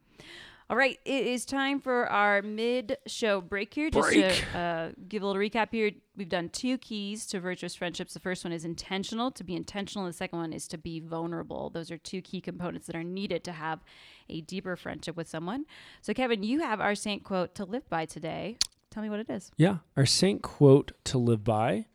All 0.69 0.77
right, 0.77 0.97
it 1.03 1.27
is 1.27 1.45
time 1.45 1.81
for 1.81 2.07
our 2.07 2.41
mid-show 2.41 3.41
break 3.41 3.73
here. 3.73 3.89
Just 3.89 4.07
Break. 4.07 4.33
to 4.53 4.57
uh, 4.57 4.89
give 5.09 5.21
a 5.21 5.27
little 5.27 5.41
recap 5.41 5.67
here, 5.71 5.91
we've 6.15 6.29
done 6.29 6.47
two 6.49 6.77
keys 6.77 7.25
to 7.27 7.39
virtuous 7.41 7.75
friendships. 7.75 8.13
The 8.13 8.21
first 8.21 8.45
one 8.45 8.53
is 8.53 8.63
intentional, 8.63 9.29
to 9.31 9.43
be 9.43 9.55
intentional. 9.55 10.07
The 10.07 10.13
second 10.13 10.39
one 10.39 10.53
is 10.53 10.67
to 10.69 10.77
be 10.77 11.01
vulnerable. 11.01 11.69
Those 11.69 11.91
are 11.91 11.97
two 11.97 12.21
key 12.21 12.39
components 12.39 12.87
that 12.87 12.95
are 12.95 13.03
needed 13.03 13.43
to 13.43 13.51
have 13.51 13.83
a 14.29 14.39
deeper 14.41 14.77
friendship 14.77 15.17
with 15.17 15.27
someone. 15.27 15.65
So, 16.01 16.13
Kevin, 16.13 16.43
you 16.43 16.61
have 16.61 16.79
our 16.79 16.95
saint 16.95 17.23
quote 17.23 17.55
to 17.55 17.65
live 17.65 17.89
by 17.89 18.05
today. 18.05 18.57
tell 18.89 19.03
me 19.03 19.09
what 19.09 19.19
it 19.19 19.29
is. 19.29 19.51
Yeah. 19.57 19.77
Our 19.97 20.05
saint 20.05 20.41
quote 20.41 20.93
to 21.05 21.17
live 21.17 21.43
by 21.43 21.87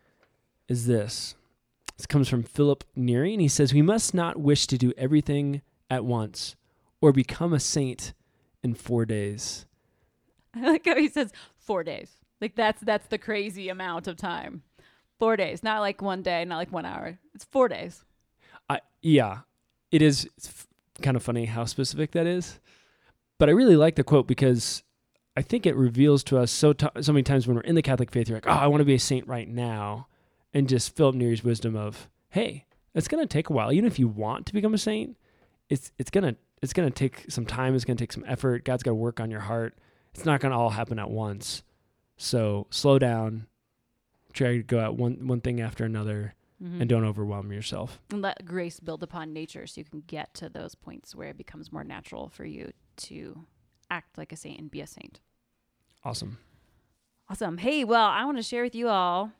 is 0.68 0.87
this. 0.87 1.35
This 1.96 2.07
comes 2.07 2.28
from 2.28 2.42
Philip 2.42 2.85
Neri, 2.94 3.33
and 3.33 3.40
he 3.40 3.48
says, 3.48 3.72
We 3.72 3.83
must 3.83 4.12
not 4.12 4.38
wish 4.38 4.66
to 4.68 4.76
do 4.76 4.92
everything 4.98 5.62
at 5.90 6.04
once 6.04 6.54
or 7.00 7.12
become 7.12 7.52
a 7.52 7.61
saint 7.61 8.12
in 8.62 8.75
four 8.75 9.05
days. 9.05 9.66
I 10.55 10.61
like 10.61 10.87
how 10.87 10.97
he 10.97 11.09
says 11.09 11.33
four 11.57 11.85
days. 11.85 12.11
Like 12.40 12.55
that's 12.55 12.81
that's 12.83 13.07
the 13.09 13.18
crazy 13.18 13.68
amount 13.68 14.07
of 14.07 14.16
time. 14.16 14.62
Four 15.18 15.37
days, 15.37 15.62
not 15.62 15.81
like 15.81 16.01
one 16.01 16.23
day, 16.23 16.44
not 16.44 16.59
like 16.59 16.73
one 16.73 16.87
hour. 16.87 17.18
It's 17.35 17.44
four 17.44 17.68
days. 17.68 18.05
I 18.68 18.81
yeah, 19.03 19.40
it 19.90 20.03
is 20.03 20.29
it's 20.37 20.49
f- 20.49 20.66
kind 21.03 21.16
of 21.16 21.23
funny 21.23 21.47
how 21.47 21.64
specific 21.64 22.12
that 22.12 22.27
is. 22.27 22.61
But 23.38 23.49
I 23.49 23.53
really 23.53 23.77
like 23.77 23.97
the 23.97 24.05
quote 24.05 24.27
because 24.27 24.83
I 25.37 25.42
think 25.42 25.66
it 25.66 25.77
reveals 25.77 26.25
to 26.25 26.38
us 26.38 26.51
so 26.51 26.73
t- 26.73 26.88
so 27.01 27.12
many 27.12 27.23
times 27.23 27.47
when 27.47 27.57
we're 27.57 27.62
in 27.62 27.75
the 27.75 27.83
Catholic 27.83 28.11
faith, 28.11 28.29
you're 28.29 28.37
like, 28.37 28.49
oh, 28.49 28.53
I 28.53 28.66
want 28.66 28.81
to 28.81 28.85
be 28.85 28.94
a 28.94 29.01
saint 29.01 29.27
right 29.27 29.49
now, 29.49 30.09
and 30.53 30.68
just 30.68 30.97
Philip 30.97 31.14
Neri's 31.14 31.44
wisdom 31.44 31.77
of, 31.77 32.09
hey, 32.31 32.64
it's 32.94 33.09
gonna 33.09 33.27
take 33.27 33.49
a 33.51 33.53
while. 33.53 33.73
Even 33.73 33.87
if 33.87 33.99
you 33.99 34.09
want 34.09 34.47
to 34.47 34.53
become 34.53 34.75
a 34.75 34.79
saint, 34.79 35.16
it's 35.68 35.92
it's 35.99 36.11
gonna 36.11 36.37
it's 36.62 36.73
gonna 36.73 36.90
take 36.90 37.31
some 37.31 37.47
time. 37.47 37.75
It's 37.75 37.85
gonna 37.85 37.97
take 37.97 38.12
some 38.12 38.25
effort. 38.27 38.64
God's 38.64 38.83
got 38.83 38.90
to 38.90 38.94
work 38.97 39.21
on 39.21 39.31
your 39.31 39.40
heart. 39.40 39.79
It's 40.14 40.25
not 40.25 40.40
gonna 40.40 40.59
all 40.59 40.71
happen 40.71 40.99
at 40.99 41.11
once. 41.11 41.62
So 42.16 42.66
slow 42.71 42.99
down. 42.99 43.47
Try 44.33 44.57
to 44.59 44.62
go 44.62 44.81
at 44.81 44.94
one 44.97 45.27
one 45.27 45.40
thing 45.40 45.61
after 45.61 45.85
another, 45.85 46.35
Mhm. 46.62 46.81
and 46.81 46.88
don't 46.88 47.05
overwhelm 47.05 47.53
yourself. 47.53 48.01
And 48.11 48.21
let 48.23 48.44
grace 48.44 48.81
build 48.81 49.03
upon 49.03 49.33
nature 49.33 49.66
so 49.66 49.81
you 49.81 49.85
can 49.85 50.03
get 50.07 50.35
to 50.35 50.49
those 50.49 50.75
points 50.75 51.14
where 51.14 51.29
it 51.29 51.37
becomes 51.38 51.71
more 51.73 51.85
natural 51.85 52.29
for 52.29 52.44
you 52.44 52.73
to 52.97 53.47
act 53.90 54.18
like 54.18 54.33
a 54.33 54.37
saint 54.37 54.61
and 54.61 54.71
be 54.71 54.81
a 54.81 54.87
saint. 54.87 55.21
Awesome. 56.05 56.38
Awesome. 57.29 57.59
Hey, 57.59 57.85
well, 57.85 58.07
I 58.07 58.25
want 58.25 58.37
to 58.38 58.42
share 58.42 58.62
with 58.62 58.75
you 58.75 58.88
all 58.88 59.33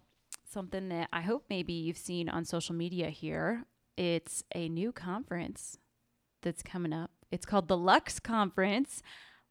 something 0.45 0.89
that 0.91 1.09
I 1.13 1.23
hope 1.23 1.45
maybe 1.51 1.73
you've 1.73 1.99
seen 1.99 2.29
on 2.29 2.45
social 2.45 2.75
media 2.75 3.11
here. 3.11 3.65
It's 3.97 4.45
a 4.55 4.69
new 4.69 4.93
conference 4.93 5.79
that's 6.43 6.63
coming 6.63 6.93
up. 6.93 7.11
It's 7.31 7.47
called 7.47 7.69
the 7.69 7.77
Lux 7.77 8.19
Conference. 8.21 9.03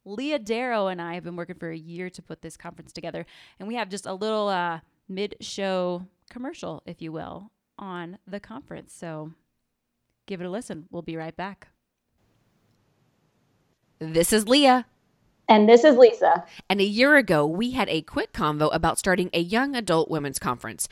Leah 0.05 0.39
Darrow 0.39 0.87
and 0.87 1.01
I 1.01 1.15
have 1.15 1.23
been 1.23 1.35
working 1.35 1.57
for 1.57 1.69
a 1.69 1.77
year 1.77 2.09
to 2.09 2.21
put 2.21 2.41
this 2.41 2.55
conference 2.55 2.93
together, 2.93 3.25
and 3.59 3.67
we 3.67 3.75
have 3.75 3.89
just 3.89 4.05
a 4.05 4.13
little 4.13 4.47
uh, 4.47 4.79
mid 5.09 5.35
show 5.41 6.07
commercial, 6.29 6.81
if 6.85 7.01
you 7.01 7.11
will, 7.11 7.51
on 7.77 8.17
the 8.25 8.39
conference. 8.39 8.93
So 8.93 9.33
give 10.25 10.41
it 10.41 10.45
a 10.45 10.49
listen. 10.49 10.85
We'll 10.89 11.01
be 11.01 11.17
right 11.17 11.35
back. 11.35 11.67
This 13.99 14.31
is 14.31 14.47
Leah. 14.47 14.85
And 15.49 15.69
this 15.69 15.85
is 15.85 15.95
Lisa. 15.95 16.43
And 16.69 16.81
a 16.81 16.85
year 16.85 17.15
ago, 17.15 17.45
we 17.45 17.71
had 17.71 17.87
a 17.87 18.01
quick 18.01 18.33
convo 18.33 18.69
about 18.73 18.99
starting 18.99 19.29
a 19.31 19.39
young 19.39 19.75
adult 19.75 20.09
women's 20.09 20.39
conference. 20.39 20.89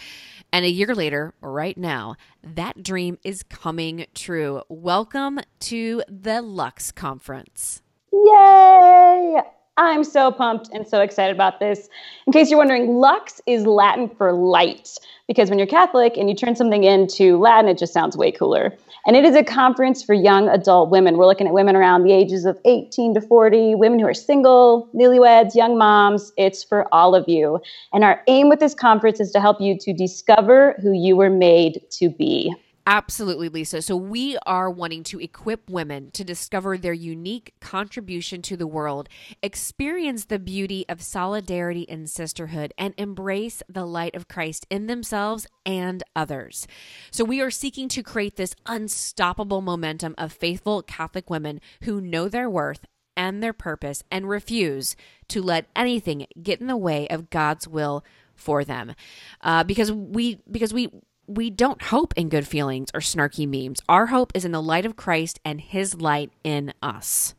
And 0.53 0.63
a 0.63 0.69
year 0.69 0.95
later, 0.95 1.33
right 1.41 1.77
now, 1.77 2.15
that 2.41 2.81
dream 2.81 3.17
is 3.23 3.43
coming 3.43 4.05
true. 4.15 4.61
Welcome 4.69 5.41
to 5.61 6.03
the 6.07 6.41
Lux 6.41 6.93
Conference. 6.93 7.81
Yay! 8.13 9.41
I'm 9.77 10.05
so 10.05 10.31
pumped 10.31 10.69
and 10.71 10.87
so 10.87 11.01
excited 11.01 11.35
about 11.35 11.59
this. 11.59 11.89
In 12.25 12.31
case 12.31 12.49
you're 12.49 12.57
wondering, 12.57 12.95
lux 12.95 13.41
is 13.45 13.65
Latin 13.65 14.07
for 14.07 14.31
light 14.31 14.97
because 15.27 15.49
when 15.49 15.59
you're 15.59 15.67
Catholic 15.67 16.15
and 16.15 16.29
you 16.29 16.35
turn 16.35 16.55
something 16.55 16.85
into 16.85 17.37
Latin, 17.37 17.69
it 17.69 17.77
just 17.77 17.91
sounds 17.91 18.15
way 18.15 18.31
cooler. 18.31 18.73
And 19.05 19.17
it 19.17 19.25
is 19.25 19.35
a 19.35 19.43
conference 19.43 20.01
for 20.01 20.13
young 20.13 20.47
adult 20.47 20.89
women. 20.91 21.17
We're 21.17 21.25
looking 21.25 21.45
at 21.45 21.53
women 21.53 21.75
around 21.75 22.03
the 22.03 22.13
ages 22.13 22.45
of 22.45 22.57
18 22.63 23.15
to 23.15 23.21
40, 23.21 23.75
women 23.75 23.99
who 23.99 24.07
are 24.07 24.13
single, 24.13 24.89
newlyweds, 24.95 25.55
young 25.55 25.77
moms. 25.77 26.31
It's 26.37 26.63
for 26.63 26.87
all 26.93 27.13
of 27.13 27.27
you. 27.27 27.59
And 27.91 28.05
our 28.05 28.23
aim 28.27 28.47
with 28.47 28.61
this 28.61 28.73
conference 28.73 29.19
is 29.19 29.31
to 29.31 29.41
help 29.41 29.59
you 29.59 29.77
to 29.79 29.93
discover 29.93 30.75
who 30.81 30.93
you 30.93 31.17
were 31.17 31.29
made 31.29 31.81
to 31.91 32.09
be. 32.09 32.55
Absolutely, 32.87 33.49
Lisa. 33.49 33.81
So, 33.81 33.95
we 33.95 34.37
are 34.45 34.69
wanting 34.69 35.03
to 35.05 35.19
equip 35.19 35.71
women 35.71 36.11
to 36.11 36.23
discover 36.23 36.77
their 36.77 36.93
unique 36.93 37.55
contribution 37.59 38.43
to 38.43 38.55
the 38.55 38.67
world, 38.67 39.09
experience 39.41 40.25
the 40.25 40.37
beauty 40.37 40.85
of 40.87 41.01
solidarity 41.01 41.89
and 41.89 42.07
sisterhood, 42.07 42.75
and 42.77 42.93
embrace 42.95 43.63
the 43.67 43.87
light 43.87 44.15
of 44.15 44.27
Christ 44.27 44.67
in 44.69 44.85
themselves 44.85 45.47
and 45.65 46.03
others. 46.15 46.67
So, 47.09 47.23
we 47.23 47.41
are 47.41 47.49
seeking 47.49 47.89
to 47.89 48.03
create 48.03 48.35
this 48.35 48.55
unstoppable 48.67 49.61
momentum 49.61 50.13
of 50.19 50.31
faithful 50.31 50.83
Catholic 50.83 51.27
women 51.27 51.61
who 51.81 51.99
know 51.99 52.29
their 52.29 52.49
worth 52.51 52.85
and 53.17 53.41
their 53.41 53.53
purpose 53.53 54.03
and 54.11 54.29
refuse 54.29 54.95
to 55.29 55.41
let 55.41 55.65
anything 55.75 56.27
get 56.43 56.61
in 56.61 56.67
the 56.67 56.77
way 56.77 57.07
of 57.07 57.31
God's 57.31 57.67
will 57.67 58.05
for 58.35 58.63
them. 58.63 58.93
Uh, 59.41 59.63
because 59.63 59.91
we, 59.91 60.39
because 60.51 60.71
we, 60.71 60.89
we 61.27 61.49
don't 61.49 61.81
hope 61.81 62.13
in 62.15 62.29
good 62.29 62.47
feelings 62.47 62.89
or 62.93 62.99
snarky 62.99 63.47
memes. 63.47 63.81
Our 63.89 64.07
hope 64.07 64.31
is 64.35 64.45
in 64.45 64.51
the 64.51 64.61
light 64.61 64.85
of 64.85 64.95
Christ 64.95 65.39
and 65.43 65.59
his 65.59 65.95
light 65.95 66.31
in 66.43 66.73
us. 66.81 67.35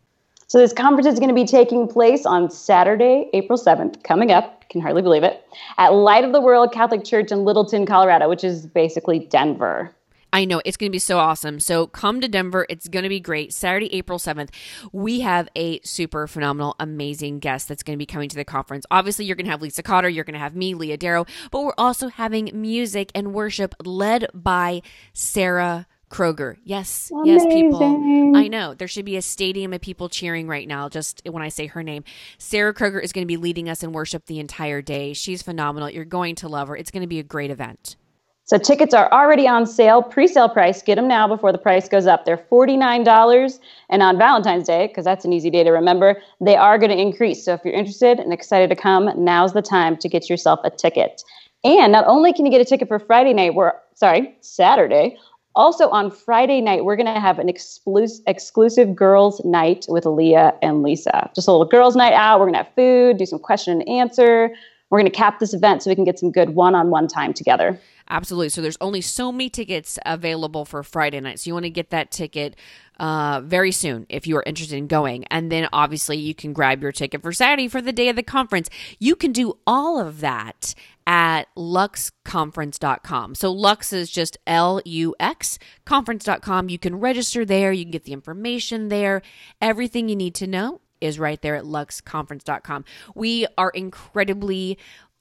So 0.49 0.59
this 0.59 0.73
conference 0.73 1.09
is 1.09 1.19
going 1.19 1.29
to 1.29 1.35
be 1.35 1.45
taking 1.45 1.89
place 1.89 2.25
on 2.25 2.51
Saturday, 2.51 3.31
April 3.33 3.59
7th, 3.59 4.05
coming 4.05 4.31
up, 4.31 4.69
can 4.69 4.81
hardly 4.81 5.03
believe 5.03 5.25
it, 5.25 5.45
at 5.79 5.89
Light 5.89 6.25
of 6.25 6.33
the 6.33 6.41
World 6.41 6.73
Catholic 6.73 7.03
Church 7.03 7.33
in 7.33 7.45
Littleton, 7.45 7.85
Colorado, 7.85 8.29
which 8.29 8.45
is 8.45 8.67
basically 8.67 9.19
Denver. 9.19 9.96
I 10.33 10.45
know 10.45 10.61
it's 10.65 10.77
going 10.77 10.91
to 10.91 10.95
be 10.95 10.99
so 10.99 11.19
awesome. 11.19 11.61
So 11.61 11.87
come 11.87 12.21
to 12.21 12.29
Denver. 12.29 12.67
It's 12.69 12.89
going 12.89 13.05
to 13.05 13.09
be 13.09 13.21
great. 13.21 13.53
Saturday, 13.53 13.93
April 13.95 14.19
7th. 14.19 14.51
We 14.93 15.21
have 15.21 15.49
a 15.57 15.81
super 15.81 16.27
phenomenal, 16.27 16.77
amazing 16.79 17.39
guest 17.39 17.69
that's 17.69 17.83
going 17.83 17.97
to 17.97 17.99
be 17.99 18.07
coming 18.07 18.29
to 18.29 18.37
the 18.37 18.45
conference. 18.45 18.85
Obviously, 18.91 19.25
you're 19.25 19.37
going 19.37 19.47
to 19.47 19.51
have 19.51 19.63
Lisa 19.63 19.83
Cotter, 19.83 20.09
you're 20.09 20.25
going 20.25 20.35
to 20.35 20.41
have 20.41 20.55
me, 20.57 20.75
Leah 20.75 20.97
Darrow, 20.97 21.27
but 21.51 21.63
we're 21.63 21.75
also 21.79 22.09
having 22.09 22.51
music 22.55 23.11
and 23.15 23.33
worship 23.33 23.75
led 23.85 24.27
by 24.35 24.83
Sarah 25.13 25.87
Kroger. 26.11 26.57
Yes, 26.65 27.11
yes, 27.25 27.45
people. 27.47 27.83
I 28.37 28.49
know. 28.49 28.75
There 28.75 28.89
should 28.89 29.05
be 29.05 29.17
a 29.17 29.23
stadium 29.23 29.73
of 29.73 29.81
people 29.81 30.09
cheering 30.09 30.47
right 30.47 30.69
now 30.69 30.89
just 30.89 31.21
when 31.29 31.43
I 31.43 31.49
say 31.49 31.67
her 31.67 31.83
name. 31.83 32.05
Sarah 32.39 32.73
Kroger 32.73 33.03
is 33.03 33.13
going 33.13 33.25
to 33.25 33.29
be 33.29 33.37
leading 33.37 33.69
us 33.69 33.83
in 33.83 33.93
worship 33.93 34.27
the 34.27 34.39
entire 34.39 34.83
day. 34.83 35.13
She's 35.15 35.43
phenomenal. 35.43 35.91
You're 35.91 36.05
going 36.05 36.37
to 36.37 36.49
love 36.49 36.69
her. 36.69 36.77
It's 36.77 36.91
going 36.91 37.03
to 37.03 37.09
be 37.09 37.19
a 37.19 37.25
great 37.25 37.51
event. 37.51 37.97
So 38.47 38.59
tickets 38.59 38.95
are 38.95 39.11
already 39.13 39.49
on 39.49 39.67
sale, 39.67 40.05
pre-sale 40.05 40.49
price. 40.49 40.81
Get 40.81 40.95
them 40.95 41.09
now 41.09 41.27
before 41.27 41.51
the 41.51 41.59
price 41.59 41.89
goes 41.89 42.07
up. 42.07 42.25
They're 42.25 42.39
$49 42.39 43.59
and 43.91 44.03
on 44.03 44.17
Valentine's 44.19 44.69
Day, 44.69 44.87
because 44.87 45.05
that's 45.05 45.25
an 45.25 45.33
easy 45.33 45.51
day 45.51 45.65
to 45.65 45.71
remember, 45.71 46.23
they 46.41 46.55
are 46.55 46.79
going 46.79 46.93
to 46.93 46.97
increase. 46.97 47.45
So 47.45 47.55
if 47.55 47.61
you're 47.65 47.75
interested 47.75 48.21
and 48.21 48.33
excited 48.33 48.71
to 48.71 48.77
come, 48.77 49.11
now's 49.17 49.53
the 49.53 49.63
time 49.63 49.97
to 49.97 50.09
get 50.09 50.31
yourself 50.31 50.61
a 50.63 50.71
ticket. 50.71 51.25
And 51.65 51.91
not 51.91 52.07
only 52.07 52.33
can 52.33 52.47
you 52.47 52.53
get 52.53 52.61
a 52.61 52.65
ticket 52.65 52.87
for 52.87 53.01
Friday 53.01 53.33
night, 53.33 53.57
we're 53.57 53.73
sorry, 53.95 54.37
Saturday. 54.43 55.19
Also 55.57 55.89
on 55.89 56.13
Friday 56.13 56.61
night, 56.61 56.85
we're 56.85 56.95
going 56.95 57.13
to 57.13 57.19
have 57.19 57.41
an 57.41 57.49
exclusive 57.49 58.23
exclusive 58.29 58.95
girls' 58.95 59.45
night 59.45 59.87
with 59.89 60.07
Leah 60.07 60.55
and 60.63 60.85
Lisa. 60.85 61.31
Just 61.35 61.49
a 61.49 61.51
little 61.51 61.67
girls' 61.67 61.97
night 61.97 62.13
out. 62.13 62.39
We're 62.39 62.47
going 62.47 62.59
to 62.59 62.63
have 62.63 62.75
food, 62.77 63.17
do 63.17 63.27
some 63.27 63.41
question 63.41 63.81
and 63.81 63.89
answer. 63.89 64.55
We're 64.91 65.01
going 65.01 65.11
to 65.11 65.17
cap 65.17 65.41
this 65.41 65.53
event 65.53 65.83
so 65.83 65.91
we 65.91 65.97
can 65.97 66.05
get 66.05 66.19
some 66.19 66.31
good 66.31 66.51
one-on-one 66.51 67.09
time 67.09 67.35
together. 67.35 67.81
Absolutely. 68.09 68.51
So 68.51 68.63
there's 68.63 68.77
only 68.81 69.01
so 69.01 69.33
many 69.33 69.51
tickets 69.51 69.99
available 70.07 70.65
for 70.65 70.85
Friday 70.85 71.19
night. 71.19 71.41
So 71.41 71.49
you 71.49 71.55
want 71.55 71.65
to 71.65 71.71
get 71.71 71.91
that 71.91 72.13
ticket 72.13 72.55
uh, 73.01 73.41
very 73.45 73.73
soon 73.73 74.07
if 74.09 74.29
you 74.29 74.37
are 74.37 74.45
interested 74.47 74.77
in 74.77 74.87
going. 74.87 75.25
And 75.25 75.51
then 75.51 75.69
obviously 75.73 76.17
you 76.19 76.37
can 76.37 76.53
grab 76.53 76.83
your 76.83 76.93
ticket 76.93 77.21
for 77.21 77.33
Saturday 77.33 77.67
for 77.67 77.83
the 77.83 77.93
day 77.93 78.09
of 78.09 78.15
the 78.15 78.23
conference. 78.23 78.71
You 79.01 79.17
can 79.17 79.33
do 79.33 79.59
all 79.67 79.99
of 80.01 80.21
that 80.21 80.75
at 81.05 81.49
luxconference.com. 81.57 83.35
So 83.35 83.53
Lux 83.53 83.93
is 83.93 84.09
just 84.09 84.39
L 84.47 84.81
U 84.85 85.17
X 85.19 85.59
conference.com. 85.85 86.69
You 86.69 86.79
can 86.79 86.97
register 87.01 87.45
there, 87.45 87.73
you 87.73 87.85
can 87.85 87.91
get 87.91 88.05
the 88.05 88.13
information 88.13 88.89
there. 88.89 89.21
Everything 89.61 90.09
you 90.09 90.17
need 90.17 90.35
to 90.37 90.47
know 90.47 90.81
is 91.01 91.19
right 91.19 91.41
there 91.43 91.57
at 91.57 91.65
luxconference.com. 91.65 92.85
We 93.15 93.47
are 93.57 93.71
incredibly 93.71 94.79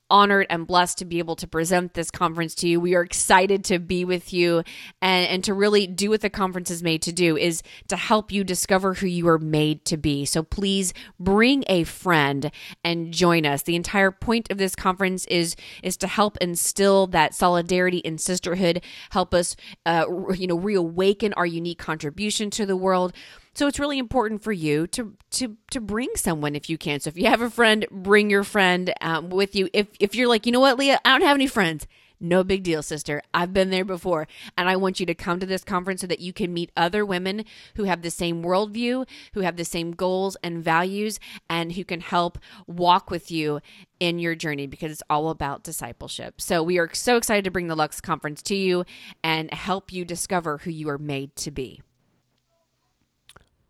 honored 0.09 0.45
and 0.49 0.67
blessed 0.67 0.99
to 0.99 1.05
be 1.05 1.19
able 1.19 1.35
to 1.35 1.47
present 1.47 1.93
this 1.93 2.11
conference 2.11 2.53
to 2.55 2.67
you. 2.67 2.79
We 2.79 2.95
are 2.95 3.01
excited 3.01 3.63
to 3.65 3.79
be 3.79 4.05
with 4.05 4.31
you 4.33 4.63
and, 5.01 5.27
and 5.27 5.43
to 5.45 5.53
really 5.53 5.87
do 5.87 6.11
what 6.11 6.21
the 6.21 6.29
conference 6.29 6.69
is 6.69 6.83
made 6.83 7.01
to 7.03 7.11
do 7.11 7.35
is 7.35 7.63
to 7.87 7.95
help 7.95 8.31
you 8.31 8.43
discover 8.43 8.93
who 8.93 9.07
you 9.07 9.27
are 9.27 9.39
made 9.39 9.83
to 9.85 9.97
be. 9.97 10.25
So 10.25 10.43
please 10.43 10.93
bring 11.19 11.63
a 11.67 11.83
friend 11.85 12.51
and 12.83 13.11
join 13.11 13.45
us. 13.45 13.63
The 13.63 13.75
entire 13.75 14.11
point 14.11 14.51
of 14.51 14.57
this 14.57 14.75
conference 14.75 15.25
is 15.25 15.55
is 15.81 15.97
to 15.97 16.07
help 16.07 16.37
instill 16.37 17.07
that 17.07 17.33
solidarity 17.33 18.05
and 18.05 18.21
sisterhood, 18.21 18.83
help 19.09 19.33
us 19.33 19.55
uh, 19.85 20.05
you 20.35 20.47
know 20.47 20.57
reawaken 20.57 21.33
our 21.33 21.45
unique 21.45 21.79
contribution 21.79 22.49
to 22.51 22.65
the 22.65 22.77
world. 22.77 23.13
So 23.55 23.67
it's 23.67 23.79
really 23.79 23.97
important 23.97 24.43
for 24.43 24.51
you 24.51 24.85
to 24.87 25.15
to 25.31 25.57
to 25.71 25.81
bring 25.81 26.09
someone 26.15 26.55
if 26.55 26.69
you 26.69 26.77
can. 26.77 26.99
So 26.99 27.07
if 27.07 27.17
you 27.17 27.27
have 27.27 27.41
a 27.41 27.49
friend, 27.49 27.85
bring 27.89 28.29
your 28.29 28.43
friend 28.43 28.93
um, 29.01 29.29
with 29.29 29.55
you. 29.55 29.69
If 29.73 29.87
if 29.99 30.13
you're 30.13 30.27
like, 30.27 30.45
you 30.45 30.51
know 30.51 30.59
what, 30.59 30.77
Leah, 30.77 30.99
I 31.05 31.09
don't 31.11 31.27
have 31.27 31.35
any 31.35 31.47
friends. 31.47 31.87
No 32.19 32.43
big 32.43 32.63
deal, 32.63 32.81
sister. 32.81 33.21
I've 33.33 33.53
been 33.53 33.69
there 33.69 33.85
before. 33.85 34.27
And 34.57 34.69
I 34.69 34.77
want 34.77 34.99
you 34.99 35.05
to 35.05 35.13
come 35.13 35.39
to 35.39 35.45
this 35.45 35.63
conference 35.63 36.01
so 36.01 36.07
that 36.07 36.19
you 36.19 36.33
can 36.33 36.53
meet 36.53 36.71
other 36.75 37.05
women 37.05 37.43
who 37.75 37.83
have 37.83 38.01
the 38.01 38.11
same 38.11 38.41
worldview, 38.41 39.07
who 39.33 39.41
have 39.41 39.57
the 39.57 39.65
same 39.65 39.91
goals 39.91 40.37
and 40.41 40.63
values, 40.63 41.19
and 41.49 41.73
who 41.73 41.83
can 41.83 41.99
help 41.99 42.37
walk 42.67 43.11
with 43.11 43.31
you 43.31 43.59
in 43.99 44.19
your 44.19 44.33
journey 44.35 44.65
because 44.65 44.91
it's 44.91 45.03
all 45.09 45.29
about 45.29 45.63
discipleship. 45.63 46.39
So 46.39 46.63
we 46.63 46.77
are 46.79 46.89
so 46.93 47.17
excited 47.17 47.43
to 47.45 47.51
bring 47.51 47.67
the 47.67 47.75
Lux 47.75 47.99
Conference 47.99 48.41
to 48.43 48.55
you 48.55 48.85
and 49.23 49.53
help 49.53 49.91
you 49.91 50.05
discover 50.05 50.59
who 50.59 50.71
you 50.71 50.89
are 50.89 50.97
made 50.97 51.35
to 51.37 51.51
be. 51.51 51.81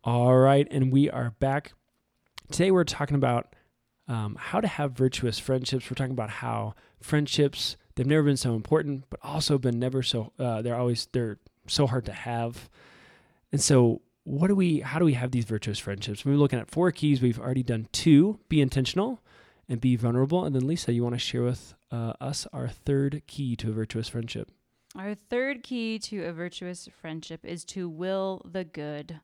All 0.05 0.37
right, 0.37 0.67
and 0.69 0.91
we 0.93 1.09
are 1.09 1.31
back. 1.39 1.73
Today 2.51 2.69
we're 2.69 2.83
talking 2.83 3.15
about 3.15 3.55
um, 4.07 4.37
how 4.39 4.61
to 4.61 4.67
have 4.67 4.91
virtuous 4.91 5.39
friendships. 5.39 5.89
We're 5.89 5.95
talking 5.95 6.11
about 6.11 6.29
how 6.29 6.75
friendships 7.01 7.75
they've 7.95 8.05
never 8.05 8.21
been 8.21 8.37
so 8.37 8.53
important, 8.53 9.05
but 9.09 9.19
also 9.23 9.57
been 9.57 9.79
never 9.79 10.03
so 10.03 10.31
uh, 10.37 10.61
they're 10.61 10.75
always 10.75 11.07
they're 11.11 11.39
so 11.65 11.87
hard 11.87 12.05
to 12.05 12.11
have. 12.11 12.69
And 13.51 13.59
so, 13.59 14.03
what 14.25 14.49
do 14.49 14.55
we? 14.55 14.81
How 14.81 14.99
do 14.99 15.05
we 15.05 15.13
have 15.13 15.31
these 15.31 15.45
virtuous 15.45 15.79
friendships? 15.79 16.23
We're 16.23 16.35
looking 16.35 16.59
at 16.59 16.69
four 16.69 16.91
keys. 16.91 17.19
We've 17.19 17.39
already 17.39 17.63
done 17.63 17.87
two: 17.91 18.37
be 18.47 18.61
intentional 18.61 19.23
and 19.67 19.81
be 19.81 19.95
vulnerable. 19.95 20.45
And 20.45 20.53
then, 20.53 20.67
Lisa, 20.67 20.93
you 20.93 21.01
want 21.01 21.15
to 21.15 21.19
share 21.19 21.41
with 21.41 21.73
uh, 21.91 22.13
us 22.21 22.45
our 22.53 22.67
third 22.67 23.23
key 23.25 23.55
to 23.55 23.71
a 23.71 23.73
virtuous 23.73 24.09
friendship? 24.09 24.51
Our 24.95 25.15
third 25.15 25.63
key 25.63 25.97
to 25.97 26.25
a 26.25 26.31
virtuous 26.31 26.87
friendship 27.01 27.43
is 27.43 27.65
to 27.65 27.89
will 27.89 28.43
the 28.45 28.63
good. 28.63 29.19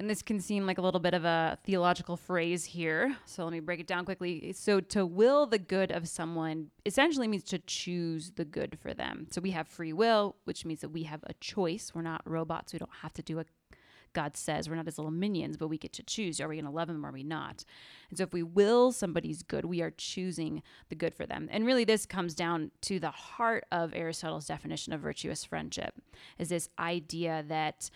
And 0.00 0.08
this 0.08 0.22
can 0.22 0.38
seem 0.38 0.64
like 0.64 0.78
a 0.78 0.82
little 0.82 1.00
bit 1.00 1.12
of 1.12 1.24
a 1.24 1.58
theological 1.64 2.16
phrase 2.16 2.64
here. 2.64 3.16
So 3.24 3.42
let 3.42 3.52
me 3.52 3.58
break 3.58 3.80
it 3.80 3.88
down 3.88 4.04
quickly. 4.04 4.52
So, 4.52 4.80
to 4.80 5.04
will 5.04 5.46
the 5.46 5.58
good 5.58 5.90
of 5.90 6.08
someone 6.08 6.70
essentially 6.86 7.26
means 7.26 7.42
to 7.44 7.58
choose 7.58 8.30
the 8.36 8.44
good 8.44 8.78
for 8.80 8.94
them. 8.94 9.26
So, 9.30 9.40
we 9.40 9.50
have 9.50 9.66
free 9.66 9.92
will, 9.92 10.36
which 10.44 10.64
means 10.64 10.82
that 10.82 10.90
we 10.90 11.02
have 11.04 11.24
a 11.24 11.34
choice. 11.34 11.92
We're 11.94 12.02
not 12.02 12.22
robots. 12.24 12.72
We 12.72 12.78
don't 12.78 12.94
have 13.02 13.12
to 13.14 13.22
do 13.22 13.36
what 13.36 13.48
God 14.12 14.36
says. 14.36 14.68
We're 14.68 14.76
not 14.76 14.86
his 14.86 14.98
little 14.98 15.10
minions, 15.10 15.56
but 15.56 15.66
we 15.66 15.78
get 15.78 15.92
to 15.94 16.02
choose. 16.04 16.40
Are 16.40 16.48
we 16.48 16.56
going 16.56 16.64
to 16.64 16.70
love 16.70 16.88
them 16.88 17.04
or 17.04 17.08
are 17.08 17.12
we 17.12 17.24
not? 17.24 17.64
And 18.08 18.18
so, 18.18 18.22
if 18.22 18.32
we 18.32 18.44
will 18.44 18.92
somebody's 18.92 19.42
good, 19.42 19.64
we 19.64 19.82
are 19.82 19.90
choosing 19.90 20.62
the 20.90 20.94
good 20.94 21.12
for 21.12 21.26
them. 21.26 21.48
And 21.50 21.66
really, 21.66 21.84
this 21.84 22.06
comes 22.06 22.36
down 22.36 22.70
to 22.82 23.00
the 23.00 23.10
heart 23.10 23.64
of 23.72 23.92
Aristotle's 23.94 24.46
definition 24.46 24.92
of 24.92 25.00
virtuous 25.00 25.44
friendship 25.44 25.94
is 26.38 26.50
this 26.50 26.68
idea 26.78 27.44
that 27.48 27.90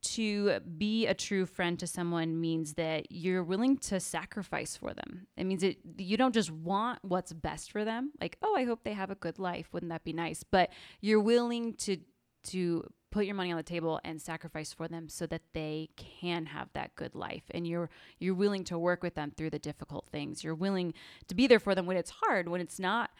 to 0.00 0.60
be 0.60 1.06
a 1.06 1.14
true 1.14 1.46
friend 1.46 1.78
to 1.78 1.86
someone 1.86 2.40
means 2.40 2.74
that 2.74 3.10
you're 3.10 3.42
willing 3.42 3.76
to 3.78 4.00
sacrifice 4.00 4.76
for 4.76 4.94
them. 4.94 5.26
It 5.36 5.44
means 5.44 5.62
that 5.62 5.76
you 5.98 6.16
don't 6.16 6.34
just 6.34 6.50
want 6.50 7.00
what's 7.02 7.32
best 7.32 7.72
for 7.72 7.84
them, 7.84 8.12
like, 8.20 8.36
oh, 8.42 8.54
I 8.56 8.64
hope 8.64 8.84
they 8.84 8.92
have 8.92 9.10
a 9.10 9.16
good 9.16 9.38
life. 9.38 9.68
Wouldn't 9.72 9.90
that 9.90 10.04
be 10.04 10.12
nice? 10.12 10.42
But 10.42 10.70
you're 11.00 11.20
willing 11.20 11.74
to 11.74 11.98
to 12.44 12.84
put 13.10 13.24
your 13.24 13.34
money 13.34 13.50
on 13.50 13.56
the 13.56 13.62
table 13.62 14.00
and 14.04 14.20
sacrifice 14.20 14.72
for 14.72 14.86
them 14.86 15.08
so 15.08 15.26
that 15.26 15.42
they 15.54 15.88
can 15.96 16.46
have 16.46 16.68
that 16.74 16.94
good 16.94 17.14
life 17.14 17.42
and 17.50 17.66
you're 17.66 17.88
you're 18.18 18.34
willing 18.34 18.64
to 18.64 18.78
work 18.78 19.02
with 19.02 19.14
them 19.14 19.32
through 19.36 19.50
the 19.50 19.58
difficult 19.58 20.06
things 20.12 20.44
you're 20.44 20.54
willing 20.54 20.92
to 21.26 21.34
be 21.34 21.46
there 21.46 21.58
for 21.58 21.74
them 21.74 21.86
when 21.86 21.96
it's 21.96 22.12
hard 22.22 22.48
when 22.48 22.60
it's 22.60 22.78
not 22.78 23.10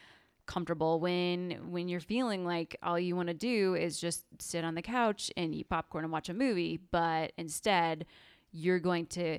comfortable 0.48 0.98
when 0.98 1.52
when 1.70 1.88
you're 1.88 2.00
feeling 2.00 2.44
like 2.44 2.76
all 2.82 2.98
you 2.98 3.14
want 3.14 3.28
to 3.28 3.34
do 3.34 3.76
is 3.76 4.00
just 4.00 4.24
sit 4.40 4.64
on 4.64 4.74
the 4.74 4.82
couch 4.82 5.30
and 5.36 5.54
eat 5.54 5.68
popcorn 5.68 6.04
and 6.04 6.12
watch 6.12 6.28
a 6.28 6.34
movie 6.34 6.80
but 6.90 7.32
instead 7.38 8.04
you're 8.50 8.80
going 8.80 9.06
to 9.06 9.38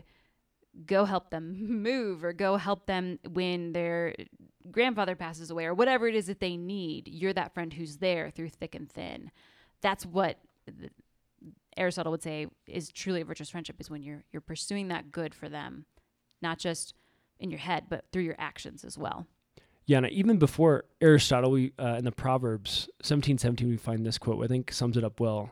go 0.86 1.06
help 1.06 1.30
them 1.30 1.56
move 1.84 2.24
or 2.24 2.34
go 2.34 2.58
help 2.58 2.86
them 2.86 3.20
when 3.32 3.74
their 3.74 4.16
grandfather 4.72 5.16
passes 5.16 5.50
away 5.50 5.66
or 5.66 5.74
whatever 5.74 6.08
it 6.08 6.16
is 6.16 6.28
that 6.28 6.40
they 6.40 6.56
need. 6.56 7.08
You're 7.08 7.34
that 7.34 7.54
friend 7.54 7.74
who's 7.74 7.98
there 7.98 8.30
through 8.30 8.50
thick 8.50 8.76
and 8.76 8.90
thin. 8.90 9.32
That's 9.82 10.06
what 10.06 10.38
Aristotle 11.78 12.12
would 12.12 12.24
say 12.24 12.48
is 12.68 12.92
truly 12.92 13.22
a 13.22 13.26
virtuous 13.26 13.50
friendship 13.50 13.78
is 13.80 13.90
when 13.90 14.04
you're 14.04 14.24
you're 14.32 14.42
pursuing 14.42 14.90
that 14.90 15.12
good 15.12 15.34
for 15.34 15.48
them 15.48 15.86
not 16.42 16.60
just 16.60 16.94
in 17.40 17.50
your 17.50 17.60
head 17.60 17.86
but 17.90 18.06
through 18.12 18.24
your 18.24 18.36
actions 18.38 18.84
as 18.84 18.98
well 18.98 19.26
Yeah, 19.90 19.98
and 19.98 20.10
even 20.12 20.38
before 20.38 20.84
Aristotle, 21.02 21.50
we 21.50 21.74
uh, 21.80 21.96
in 21.98 22.06
the 22.06 22.12
Proverbs 22.12 22.90
seventeen 23.02 23.40
seventeen, 23.40 23.70
we 23.70 23.76
find 23.76 24.06
this 24.06 24.20
quote. 24.20 24.44
I 24.44 24.48
think 24.48 24.72
sums 24.72 24.96
it 24.98 25.04
up 25.04 25.20
well. 25.20 25.50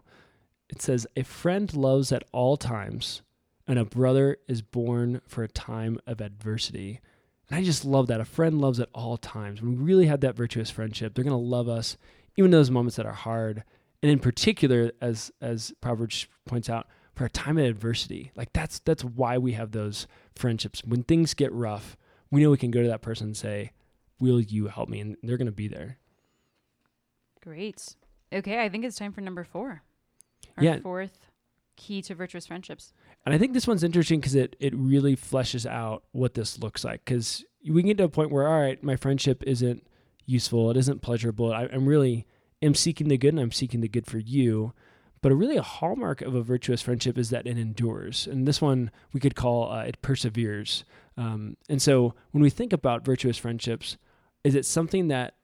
It 0.69 0.80
says, 0.80 1.08
"A 1.15 1.23
friend 1.23 1.76
loves 1.76 2.12
at 2.12 2.23
all 2.32 2.56
times, 2.56 3.23
and 3.67 3.80
a 3.80 3.84
brother 3.84 4.38
is 4.47 4.62
born 4.62 5.21
for 5.28 5.43
a 5.43 5.47
time 5.47 5.97
of 6.06 6.21
adversity." 6.21 7.00
And 7.50 7.58
I 7.58 7.63
just 7.63 7.84
love 7.84 8.06
that. 8.08 8.21
A 8.21 8.26
friend 8.26 8.62
loves 8.62 8.80
at 8.80 8.89
all 8.93 9.17
times. 9.17 9.60
When 9.60 9.71
we 9.71 9.84
really 9.84 10.06
have 10.06 10.19
that 10.19 10.38
virtuous 10.38 10.69
friendship, 10.69 11.15
they're 11.15 11.23
going 11.23 11.32
to 11.32 11.38
love 11.38 11.67
us 11.67 11.97
even 12.36 12.52
those 12.52 12.69
moments 12.69 12.97
that 12.97 13.08
are 13.08 13.13
hard, 13.13 13.63
and 14.04 14.12
in 14.12 14.19
particular, 14.19 14.91
as 15.02 15.32
as 15.41 15.73
Proverbs 15.82 16.28
points 16.45 16.69
out, 16.69 16.86
for 17.15 17.26
a 17.26 17.30
time 17.32 17.58
of 17.58 17.65
adversity. 17.65 18.32
Like 18.36 18.54
that's 18.54 18.78
that's 18.82 19.04
why 19.04 19.39
we 19.39 19.54
have 19.54 19.71
those 19.71 20.06
friendships. 20.36 20.84
When 20.86 21.02
things 21.02 21.34
get 21.34 21.52
rough, 21.52 21.97
we 22.30 22.43
know 22.43 22.52
we 22.52 22.58
can 22.58 22.69
go 22.69 22.84
to 22.84 22.89
that 22.89 23.02
person 23.02 23.30
and 23.30 23.36
say, 23.36 23.71
"Will 24.19 24.39
you 24.41 24.67
help 24.67 24.89
me?" 24.89 24.99
And 24.99 25.17
they're 25.23 25.38
going 25.38 25.45
to 25.47 25.51
be 25.51 25.67
there. 25.67 25.97
Great. 27.41 27.95
Okay, 28.34 28.62
I 28.62 28.69
think 28.69 28.84
it's 28.84 28.97
time 28.97 29.13
for 29.13 29.21
number 29.21 29.43
four. 29.43 29.84
Our 30.58 30.63
Yeah. 30.63 30.80
fourth 30.80 31.27
key 31.75 32.01
to 32.01 32.15
virtuous 32.15 32.47
friendships. 32.47 32.91
And 33.25 33.34
I 33.34 33.38
think 33.38 33.53
this 33.53 33.67
one's 33.67 33.84
interesting 33.84 34.19
because 34.19 34.36
it, 34.36 34.56
it 34.60 34.73
really 34.75 35.15
fleshes 35.15 35.65
out 35.65 36.03
what 36.12 36.34
this 36.34 36.60
looks 36.60 36.84
like. 36.84 37.06
Because 37.06 37.45
we 37.69 37.82
can 37.82 37.88
get 37.89 37.97
to 37.97 38.03
a 38.06 38.10
point 38.10 38.32
where, 38.32 38.47
all 38.47 38.60
right, 38.62 38.82
my 38.84 38.95
friendship 38.95 39.43
isn't 39.45 39.86
useful, 40.25 40.71
it 40.71 40.77
isn't 40.77 41.01
pleasurable. 41.01 41.53
I, 41.53 41.67
I'm 41.71 41.88
really 41.88 42.25
am 42.62 42.73
seeking 42.73 43.08
the 43.08 43.17
good, 43.17 43.34
and 43.34 43.39
I'm 43.39 43.51
seeking 43.51 43.82
the 43.82 43.88
good 43.88 44.08
for 44.08 44.17
you. 44.17 44.73
But 45.21 45.32
a 45.32 45.36
really 45.36 45.58
a 45.58 45.62
hallmark 45.63 46.21
of 46.21 46.36
a 46.36 46.43
virtuous 46.43 46.82
friendship 46.82 47.17
is 47.17 47.30
that 47.30 47.47
it 47.47 47.58
endures, 47.58 48.27
and 48.27 48.47
this 48.47 48.62
one 48.62 48.91
we 49.13 49.19
could 49.19 49.36
call 49.36 49.71
uh, 49.71 49.84
it 49.84 50.01
perseveres. 50.01 50.84
Um, 51.17 51.58
and 51.69 51.82
so 51.82 52.13
when 52.32 52.41
we 52.43 52.49
think 52.49 52.71
about 52.73 53.03
virtuous 53.06 53.38
friendships, 53.38 53.97
is 54.43 54.56
it 54.56 54.65
something 54.65 55.08
that 55.10 55.36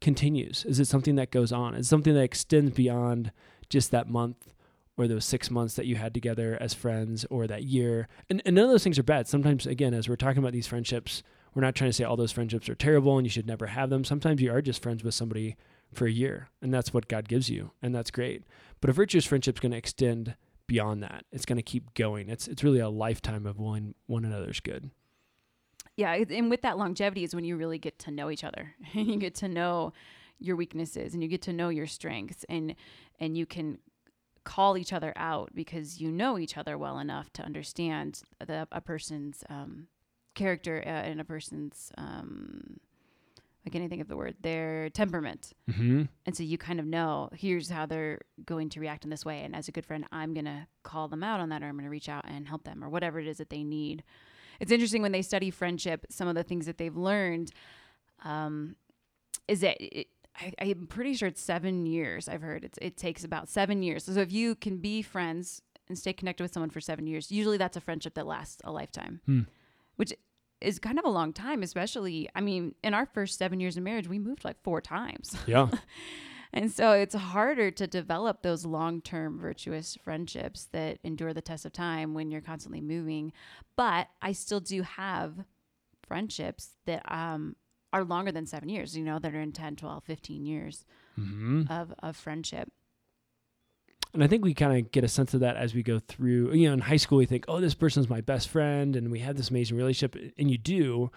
continues? 0.00 0.64
Is 0.64 0.80
it 0.80 0.86
something 0.86 1.16
that 1.16 1.30
goes 1.30 1.52
on? 1.52 1.74
Is 1.74 1.88
something 1.88 2.14
that 2.14 2.22
extends 2.22 2.72
beyond 2.72 3.32
just 3.68 3.90
that 3.90 4.08
month 4.08 4.54
or 4.96 5.08
those 5.08 5.24
six 5.24 5.50
months 5.50 5.74
that 5.74 5.86
you 5.86 5.96
had 5.96 6.14
together 6.14 6.56
as 6.60 6.72
friends 6.74 7.26
or 7.30 7.46
that 7.46 7.64
year. 7.64 8.08
And, 8.30 8.40
and 8.44 8.54
none 8.54 8.66
of 8.66 8.70
those 8.70 8.84
things 8.84 8.98
are 8.98 9.04
bad. 9.04 9.26
Sometimes, 9.26 9.66
again, 9.66 9.94
as 9.94 10.08
we're 10.08 10.16
talking 10.16 10.38
about 10.38 10.52
these 10.52 10.66
friendships, 10.66 11.22
we're 11.54 11.62
not 11.62 11.74
trying 11.74 11.90
to 11.90 11.94
say 11.94 12.04
all 12.04 12.16
those 12.16 12.32
friendships 12.32 12.68
are 12.68 12.74
terrible 12.74 13.16
and 13.16 13.26
you 13.26 13.30
should 13.30 13.46
never 13.46 13.66
have 13.66 13.90
them. 13.90 14.04
Sometimes 14.04 14.40
you 14.40 14.52
are 14.52 14.62
just 14.62 14.82
friends 14.82 15.02
with 15.02 15.14
somebody 15.14 15.56
for 15.92 16.06
a 16.06 16.12
year 16.12 16.48
and 16.62 16.72
that's 16.72 16.92
what 16.92 17.08
God 17.08 17.28
gives 17.28 17.48
you. 17.48 17.72
And 17.82 17.94
that's 17.94 18.10
great. 18.10 18.44
But 18.80 18.90
a 18.90 18.92
virtuous 18.92 19.24
friendship 19.24 19.56
is 19.56 19.60
going 19.60 19.72
to 19.72 19.78
extend 19.78 20.36
beyond 20.66 21.02
that. 21.02 21.24
It's 21.32 21.44
going 21.44 21.56
to 21.56 21.62
keep 21.62 21.94
going. 21.94 22.28
It's, 22.28 22.48
it's 22.48 22.64
really 22.64 22.80
a 22.80 22.88
lifetime 22.88 23.46
of 23.46 23.58
willing 23.58 23.94
one 24.06 24.24
another's 24.24 24.60
good. 24.60 24.90
Yeah, 25.96 26.12
and 26.12 26.50
with 26.50 26.62
that 26.62 26.76
longevity 26.76 27.24
is 27.24 27.34
when 27.34 27.44
you 27.44 27.56
really 27.56 27.78
get 27.78 27.98
to 28.00 28.10
know 28.10 28.30
each 28.30 28.44
other. 28.44 28.74
and 28.94 29.06
you 29.12 29.16
get 29.16 29.34
to 29.36 29.48
know 29.48 29.92
your 30.40 30.56
weaknesses 30.56 31.14
and 31.14 31.22
you 31.22 31.28
get 31.28 31.42
to 31.42 31.52
know 31.52 31.68
your 31.68 31.86
strengths 31.86 32.44
and 32.48 32.74
and 33.20 33.38
you 33.38 33.46
can 33.46 33.78
call 34.42 34.76
each 34.76 34.92
other 34.92 35.12
out 35.16 35.50
because 35.54 36.00
you 36.00 36.10
know 36.10 36.38
each 36.38 36.56
other 36.56 36.76
well 36.76 36.98
enough 36.98 37.32
to 37.32 37.42
understand 37.42 38.22
the 38.44 38.68
a 38.72 38.80
person's 38.80 39.44
um, 39.48 39.86
character 40.34 40.82
uh, 40.84 40.88
and 40.88 41.20
a 41.20 41.24
person's 41.24 41.92
um, 41.96 42.78
I 43.66 43.70
can't 43.70 43.88
think 43.88 44.02
of 44.02 44.08
the 44.08 44.16
word 44.16 44.34
their 44.42 44.90
temperament. 44.90 45.52
Mm-hmm. 45.70 46.02
And 46.26 46.36
so 46.36 46.42
you 46.42 46.58
kind 46.58 46.78
of 46.78 46.86
know 46.86 47.30
here's 47.34 47.70
how 47.70 47.86
they're 47.86 48.20
going 48.44 48.68
to 48.70 48.80
react 48.80 49.04
in 49.04 49.10
this 49.10 49.24
way. 49.24 49.40
And 49.40 49.56
as 49.56 49.68
a 49.68 49.72
good 49.72 49.86
friend, 49.86 50.04
I'm 50.12 50.34
going 50.34 50.44
to 50.44 50.66
call 50.82 51.08
them 51.08 51.22
out 51.22 51.40
on 51.40 51.48
that 51.48 51.62
or 51.62 51.66
I'm 51.66 51.74
going 51.74 51.84
to 51.84 51.90
reach 51.90 52.08
out 52.08 52.24
and 52.28 52.46
help 52.46 52.64
them 52.64 52.84
or 52.84 52.90
whatever 52.90 53.18
it 53.20 53.26
is 53.26 53.38
that 53.38 53.50
they 53.50 53.64
need. 53.64 54.02
It's 54.60 54.72
interesting 54.72 55.02
when 55.02 55.12
they 55.12 55.22
study 55.22 55.50
friendship, 55.50 56.06
some 56.10 56.28
of 56.28 56.34
the 56.34 56.42
things 56.42 56.66
that 56.66 56.78
they've 56.78 56.96
learned 56.96 57.50
um, 58.24 58.76
is 59.48 59.60
that 59.60 59.76
it, 59.80 60.08
I, 60.40 60.52
I'm 60.60 60.86
pretty 60.86 61.14
sure 61.14 61.28
it's 61.28 61.40
seven 61.40 61.86
years. 61.86 62.28
I've 62.28 62.42
heard 62.42 62.64
it's, 62.64 62.78
it 62.80 62.96
takes 62.96 63.24
about 63.24 63.48
seven 63.48 63.82
years. 63.82 64.04
So 64.04 64.12
if 64.20 64.32
you 64.32 64.54
can 64.54 64.78
be 64.78 65.02
friends 65.02 65.62
and 65.88 65.98
stay 65.98 66.12
connected 66.12 66.42
with 66.42 66.52
someone 66.52 66.70
for 66.70 66.80
seven 66.80 67.06
years, 67.06 67.30
usually 67.30 67.56
that's 67.58 67.76
a 67.76 67.80
friendship 67.80 68.14
that 68.14 68.26
lasts 68.26 68.60
a 68.64 68.72
lifetime, 68.72 69.20
Hmm. 69.26 69.42
which 69.96 70.12
is 70.60 70.78
kind 70.78 70.98
of 70.98 71.04
a 71.04 71.10
long 71.10 71.32
time, 71.32 71.62
especially, 71.62 72.28
I 72.34 72.40
mean, 72.40 72.74
in 72.82 72.94
our 72.94 73.04
first 73.06 73.38
seven 73.38 73.60
years 73.60 73.76
of 73.76 73.82
marriage, 73.82 74.08
we 74.08 74.18
moved 74.18 74.44
like 74.44 74.56
four 74.62 74.80
times. 74.80 75.36
Yeah. 75.46 75.68
And 76.56 76.70
so 76.70 76.92
it's 76.92 77.16
harder 77.16 77.72
to 77.72 77.86
develop 77.88 78.42
those 78.42 78.64
long 78.64 79.00
term 79.00 79.40
virtuous 79.40 79.98
friendships 80.02 80.68
that 80.70 80.98
endure 81.02 81.34
the 81.34 81.42
test 81.42 81.66
of 81.66 81.72
time 81.72 82.14
when 82.14 82.30
you're 82.30 82.40
constantly 82.40 82.80
moving. 82.80 83.32
But 83.76 84.06
I 84.22 84.32
still 84.32 84.60
do 84.60 84.82
have 84.82 85.34
friendships 86.06 86.70
that 86.86 87.02
um, 87.10 87.56
are 87.92 88.04
longer 88.04 88.30
than 88.30 88.46
seven 88.46 88.68
years, 88.68 88.96
you 88.96 89.02
know, 89.04 89.18
that 89.18 89.34
are 89.34 89.40
in 89.40 89.50
10, 89.50 89.74
12, 89.74 90.04
15 90.04 90.46
years 90.46 90.84
mm-hmm. 91.18 91.64
of, 91.68 91.92
of 91.98 92.16
friendship. 92.16 92.70
And 94.12 94.22
I 94.22 94.28
think 94.28 94.44
we 94.44 94.54
kind 94.54 94.78
of 94.78 94.92
get 94.92 95.02
a 95.02 95.08
sense 95.08 95.34
of 95.34 95.40
that 95.40 95.56
as 95.56 95.74
we 95.74 95.82
go 95.82 95.98
through. 95.98 96.52
You 96.52 96.68
know, 96.68 96.74
in 96.74 96.80
high 96.80 96.98
school, 96.98 97.18
we 97.18 97.26
think, 97.26 97.46
oh, 97.48 97.60
this 97.60 97.74
person's 97.74 98.08
my 98.08 98.20
best 98.20 98.48
friend, 98.48 98.94
and 98.94 99.10
we 99.10 99.18
have 99.18 99.36
this 99.36 99.50
amazing 99.50 99.76
relationship, 99.76 100.32
and 100.38 100.48
you 100.48 100.56
do. 100.56 101.10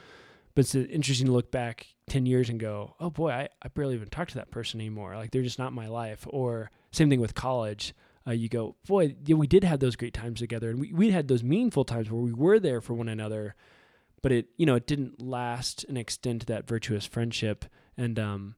But 0.57 0.65
it's 0.65 0.73
interesting 0.73 1.27
to 1.27 1.33
look 1.33 1.51
back 1.51 1.85
10 2.07 2.25
years 2.25 2.49
and 2.49 2.59
go, 2.59 2.95
oh 2.99 3.11
boy, 3.11 3.29
I, 3.29 3.49
I 3.61 3.67
barely 3.67 3.93
even 3.93 4.09
talk 4.09 4.29
to 4.29 4.35
that 4.37 4.49
person 4.49 4.81
anymore. 4.81 5.15
Like 5.15 5.29
they're 5.29 5.43
just 5.43 5.59
not 5.59 5.71
my 5.71 5.87
life. 5.87 6.25
Or 6.31 6.71
same 6.91 7.11
thing 7.11 7.21
with 7.21 7.35
college. 7.35 7.93
Uh, 8.25 8.31
you 8.31 8.49
go, 8.49 8.75
boy, 8.87 9.15
yeah, 9.23 9.35
we 9.35 9.45
did 9.45 9.63
have 9.63 9.79
those 9.79 9.95
great 9.95 10.15
times 10.15 10.39
together, 10.39 10.71
and 10.71 10.79
we, 10.79 10.91
we 10.91 11.11
had 11.11 11.27
those 11.27 11.43
meaningful 11.43 11.85
times 11.85 12.09
where 12.09 12.23
we 12.23 12.33
were 12.33 12.59
there 12.59 12.81
for 12.81 12.95
one 12.95 13.07
another, 13.07 13.53
but 14.23 14.31
it, 14.31 14.47
you 14.57 14.65
know, 14.65 14.73
it 14.73 14.87
didn't 14.87 15.21
last 15.21 15.85
and 15.87 15.95
extend 15.95 16.41
to 16.41 16.47
that 16.47 16.67
virtuous 16.67 17.05
friendship. 17.05 17.65
And, 17.95 18.17
um, 18.17 18.55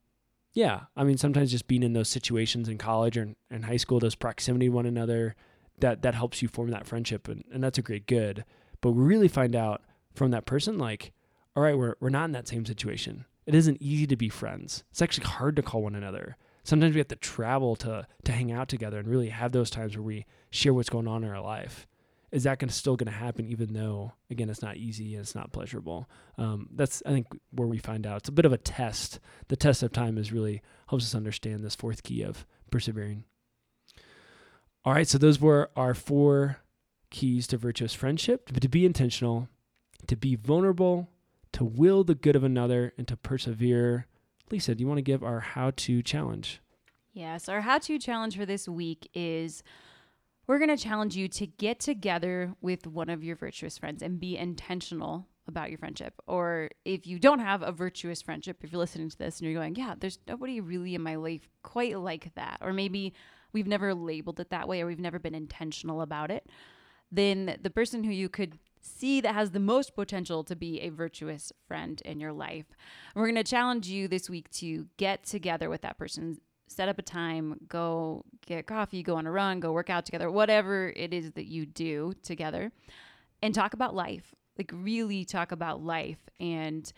yeah, 0.53 0.83
I 0.95 1.03
mean, 1.03 1.17
sometimes 1.17 1.51
just 1.51 1.67
being 1.67 1.83
in 1.83 1.91
those 1.91 2.07
situations 2.07 2.69
in 2.69 2.77
college 2.77 3.17
or 3.17 3.23
in, 3.23 3.35
in 3.51 3.63
high 3.63 3.75
school, 3.75 3.99
those 3.99 4.15
proximity 4.15 4.67
to 4.67 4.71
one 4.71 4.85
another, 4.85 5.35
that 5.79 6.01
that 6.03 6.15
helps 6.15 6.41
you 6.41 6.47
form 6.47 6.71
that 6.71 6.87
friendship, 6.87 7.27
and, 7.27 7.43
and 7.51 7.61
that's 7.61 7.77
a 7.77 7.81
great 7.81 8.07
good. 8.07 8.45
But 8.79 8.91
we 8.91 9.03
really 9.03 9.27
find 9.27 9.53
out 9.53 9.81
from 10.15 10.31
that 10.31 10.45
person, 10.45 10.77
like, 10.77 11.11
all 11.59 11.65
right, 11.65 11.77
we're 11.77 11.95
we're 11.99 12.09
not 12.09 12.23
in 12.23 12.31
that 12.31 12.47
same 12.47 12.65
situation. 12.65 13.25
It 13.45 13.53
isn't 13.53 13.81
easy 13.81 14.07
to 14.07 14.15
be 14.15 14.29
friends. 14.29 14.85
It's 14.91 15.01
actually 15.01 15.27
hard 15.27 15.57
to 15.57 15.61
call 15.61 15.83
one 15.83 15.93
another. 15.93 16.37
Sometimes 16.63 16.95
we 16.95 17.01
have 17.01 17.09
to 17.09 17.17
travel 17.17 17.75
to 17.77 18.07
to 18.23 18.31
hang 18.31 18.49
out 18.49 18.69
together 18.69 18.97
and 18.97 19.09
really 19.09 19.27
have 19.27 19.51
those 19.51 19.69
times 19.69 19.97
where 19.97 20.03
we 20.03 20.25
share 20.51 20.73
what's 20.73 20.87
going 20.87 21.05
on 21.05 21.25
in 21.25 21.29
our 21.29 21.41
life. 21.41 21.85
Is 22.31 22.43
that 22.43 22.59
gonna 22.59 22.71
still 22.71 22.95
going 22.95 23.11
to 23.11 23.19
happen, 23.19 23.45
even 23.45 23.73
though 23.73 24.13
again 24.31 24.49
it's 24.49 24.61
not 24.61 24.77
easy 24.77 25.15
and 25.15 25.21
it's 25.21 25.35
not 25.35 25.51
pleasurable? 25.51 26.09
Um, 26.37 26.69
that's 26.73 27.03
I 27.05 27.09
think 27.09 27.27
where 27.51 27.67
we 27.67 27.77
find 27.77 28.07
out 28.07 28.19
it's 28.19 28.29
a 28.29 28.31
bit 28.31 28.45
of 28.45 28.53
a 28.53 28.57
test. 28.57 29.19
The 29.49 29.57
test 29.57 29.83
of 29.83 29.91
time 29.91 30.17
is 30.17 30.31
really 30.31 30.61
helps 30.87 31.03
us 31.03 31.13
understand 31.13 31.59
this 31.59 31.75
fourth 31.75 32.03
key 32.03 32.21
of 32.21 32.45
persevering. 32.71 33.25
All 34.85 34.93
right, 34.93 35.09
so 35.09 35.17
those 35.17 35.41
were 35.41 35.71
our 35.75 35.93
four 35.93 36.59
keys 37.09 37.47
to 37.47 37.57
virtuous 37.57 37.93
friendship: 37.93 38.49
to 38.57 38.69
be 38.69 38.85
intentional, 38.85 39.49
to 40.07 40.15
be 40.15 40.37
vulnerable, 40.37 41.09
to 41.53 41.63
will 41.63 42.03
the 42.03 42.15
good 42.15 42.35
of 42.35 42.43
another, 42.43 42.93
and 42.97 43.07
to 43.07 43.17
persevere. 43.17 44.07
Lisa, 44.51 44.75
do 44.75 44.81
you 44.81 44.87
want 44.87 44.97
to 44.97 45.03
give 45.03 45.23
our 45.23 45.39
how 45.39 45.71
to 45.75 46.01
challenge? 46.01 46.61
Yes, 47.13 47.49
our 47.49 47.61
how 47.61 47.79
to 47.79 47.99
challenge 47.99 48.37
for 48.37 48.45
this 48.45 48.67
week 48.67 49.09
is 49.13 49.63
we're 50.47 50.59
going 50.59 50.75
to 50.75 50.83
challenge 50.83 51.15
you 51.15 51.27
to 51.27 51.45
get 51.45 51.79
together 51.79 52.53
with 52.61 52.87
one 52.87 53.09
of 53.09 53.23
your 53.23 53.35
virtuous 53.35 53.77
friends 53.77 54.01
and 54.01 54.19
be 54.19 54.37
intentional 54.37 55.27
about 55.47 55.69
your 55.69 55.77
friendship. 55.77 56.13
Or 56.27 56.69
if 56.85 57.05
you 57.05 57.19
don't 57.19 57.39
have 57.39 57.61
a 57.61 57.71
virtuous 57.71 58.21
friendship, 58.21 58.63
if 58.63 58.71
you're 58.71 58.79
listening 58.79 59.09
to 59.09 59.17
this 59.17 59.39
and 59.39 59.49
you're 59.49 59.59
going, 59.59 59.75
yeah, 59.75 59.95
there's 59.99 60.19
nobody 60.27 60.61
really 60.61 60.95
in 60.95 61.01
my 61.01 61.15
life 61.15 61.49
quite 61.61 61.99
like 61.99 62.33
that, 62.35 62.57
or 62.61 62.71
maybe 62.73 63.13
we've 63.51 63.67
never 63.67 63.93
labeled 63.93 64.39
it 64.39 64.51
that 64.51 64.67
way 64.67 64.81
or 64.81 64.85
we've 64.85 64.99
never 64.99 65.19
been 65.19 65.35
intentional 65.35 66.01
about 66.01 66.31
it, 66.31 66.47
then 67.11 67.57
the 67.61 67.69
person 67.69 68.03
who 68.03 68.11
you 68.11 68.29
could 68.29 68.57
see 68.81 69.21
that 69.21 69.33
has 69.33 69.51
the 69.51 69.59
most 69.59 69.95
potential 69.95 70.43
to 70.43 70.55
be 70.55 70.81
a 70.81 70.89
virtuous 70.89 71.51
friend 71.67 72.01
in 72.05 72.19
your 72.19 72.33
life. 72.33 72.65
And 73.13 73.21
we're 73.21 73.27
going 73.27 73.35
to 73.35 73.43
challenge 73.43 73.87
you 73.87 74.07
this 74.07 74.29
week 74.29 74.49
to 74.51 74.87
get 74.97 75.23
together 75.23 75.69
with 75.69 75.81
that 75.81 75.97
person, 75.97 76.39
set 76.67 76.89
up 76.89 76.99
a 76.99 77.03
time, 77.03 77.59
go 77.67 78.23
get 78.45 78.67
coffee, 78.67 79.03
go 79.03 79.15
on 79.15 79.27
a 79.27 79.31
run, 79.31 79.59
go 79.59 79.71
work 79.71 79.89
out 79.89 80.05
together, 80.05 80.31
whatever 80.31 80.93
it 80.95 81.13
is 81.13 81.31
that 81.31 81.47
you 81.47 81.65
do 81.65 82.13
together, 82.23 82.71
and 83.41 83.53
talk 83.53 83.73
about 83.73 83.95
life. 83.95 84.33
Like, 84.57 84.71
really 84.73 85.23
talk 85.23 85.53
about 85.53 85.81
life 85.81 86.19
and 86.39 86.91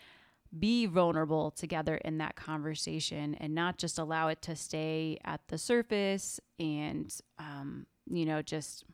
be 0.58 0.84
vulnerable 0.86 1.50
together 1.52 1.96
in 1.96 2.18
that 2.18 2.36
conversation 2.36 3.34
and 3.36 3.54
not 3.54 3.78
just 3.78 3.98
allow 3.98 4.28
it 4.28 4.42
to 4.42 4.56
stay 4.56 5.18
at 5.24 5.40
the 5.48 5.56
surface 5.56 6.40
and, 6.58 7.14
um, 7.38 7.86
you 8.10 8.26
know, 8.26 8.42
just 8.42 8.84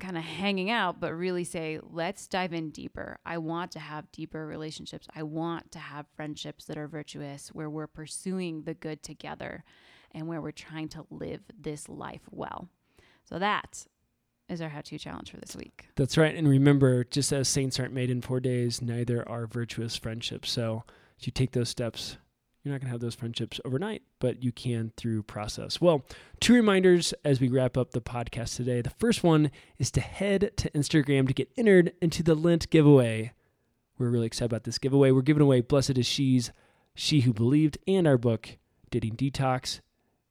kind 0.00 0.16
of 0.16 0.24
hanging 0.24 0.70
out, 0.70 1.00
but 1.00 1.12
really 1.14 1.44
say, 1.44 1.78
let's 1.82 2.26
dive 2.26 2.52
in 2.52 2.70
deeper. 2.70 3.18
I 3.24 3.38
want 3.38 3.72
to 3.72 3.78
have 3.78 4.10
deeper 4.12 4.46
relationships. 4.46 5.06
I 5.14 5.22
want 5.22 5.72
to 5.72 5.78
have 5.78 6.06
friendships 6.16 6.64
that 6.66 6.78
are 6.78 6.88
virtuous, 6.88 7.48
where 7.48 7.70
we're 7.70 7.86
pursuing 7.86 8.62
the 8.62 8.74
good 8.74 9.02
together 9.02 9.64
and 10.12 10.28
where 10.28 10.40
we're 10.40 10.50
trying 10.50 10.88
to 10.88 11.06
live 11.10 11.40
this 11.58 11.88
life 11.88 12.22
well. 12.30 12.68
So 13.24 13.38
that 13.38 13.86
is 14.48 14.60
our 14.60 14.68
how 14.68 14.80
to 14.82 14.98
challenge 14.98 15.30
for 15.30 15.38
this 15.38 15.56
week. 15.56 15.86
That's 15.96 16.18
right. 16.18 16.34
And 16.34 16.48
remember, 16.48 17.04
just 17.04 17.32
as 17.32 17.48
saints 17.48 17.80
aren't 17.80 17.94
made 17.94 18.10
in 18.10 18.20
four 18.20 18.40
days, 18.40 18.82
neither 18.82 19.26
are 19.28 19.46
virtuous 19.46 19.96
friendships. 19.96 20.50
So 20.50 20.84
you 21.20 21.32
take 21.32 21.52
those 21.52 21.68
steps, 21.68 22.18
you're 22.62 22.72
not 22.72 22.80
going 22.80 22.88
to 22.88 22.92
have 22.92 23.00
those 23.00 23.16
friendships 23.16 23.60
overnight, 23.64 24.02
but 24.20 24.44
you 24.44 24.52
can 24.52 24.92
through 24.96 25.24
process. 25.24 25.80
Well, 25.80 26.04
two 26.40 26.54
reminders 26.54 27.12
as 27.24 27.40
we 27.40 27.48
wrap 27.48 27.76
up 27.76 27.90
the 27.90 28.00
podcast 28.00 28.54
today. 28.56 28.80
The 28.80 28.90
first 28.90 29.24
one 29.24 29.50
is 29.78 29.90
to 29.92 30.00
head 30.00 30.52
to 30.58 30.70
Instagram 30.70 31.26
to 31.26 31.34
get 31.34 31.50
entered 31.56 31.92
into 32.00 32.22
the 32.22 32.36
Lent 32.36 32.70
giveaway. 32.70 33.32
We're 33.98 34.10
really 34.10 34.28
excited 34.28 34.52
about 34.52 34.62
this 34.64 34.78
giveaway. 34.78 35.10
We're 35.10 35.22
giving 35.22 35.42
away 35.42 35.60
Blessed 35.60 35.98
is 35.98 36.06
She's 36.06 36.52
She 36.94 37.22
Who 37.22 37.32
Believed 37.32 37.78
and 37.88 38.06
our 38.06 38.18
book, 38.18 38.58
Dating 38.90 39.16
Detox. 39.16 39.80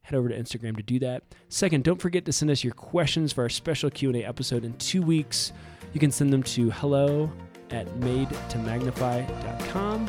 Head 0.04 0.16
over 0.16 0.30
to 0.30 0.36
Instagram 0.36 0.78
to 0.78 0.84
do 0.84 1.00
that. 1.00 1.24
Second, 1.50 1.84
don't 1.84 2.02
forget 2.02 2.24
to 2.26 2.32
send 2.32 2.50
us 2.50 2.64
your 2.64 2.74
questions 2.74 3.34
for 3.34 3.42
our 3.44 3.50
special 3.50 3.90
Q&A 3.90 4.24
episode 4.24 4.64
in 4.64 4.78
two 4.78 5.02
weeks. 5.02 5.52
You 5.94 6.00
can 6.00 6.12
send 6.12 6.32
them 6.32 6.44
to 6.44 6.72
hello 6.72 7.30
at 7.72 7.88
madetomagnify.com 8.00 10.08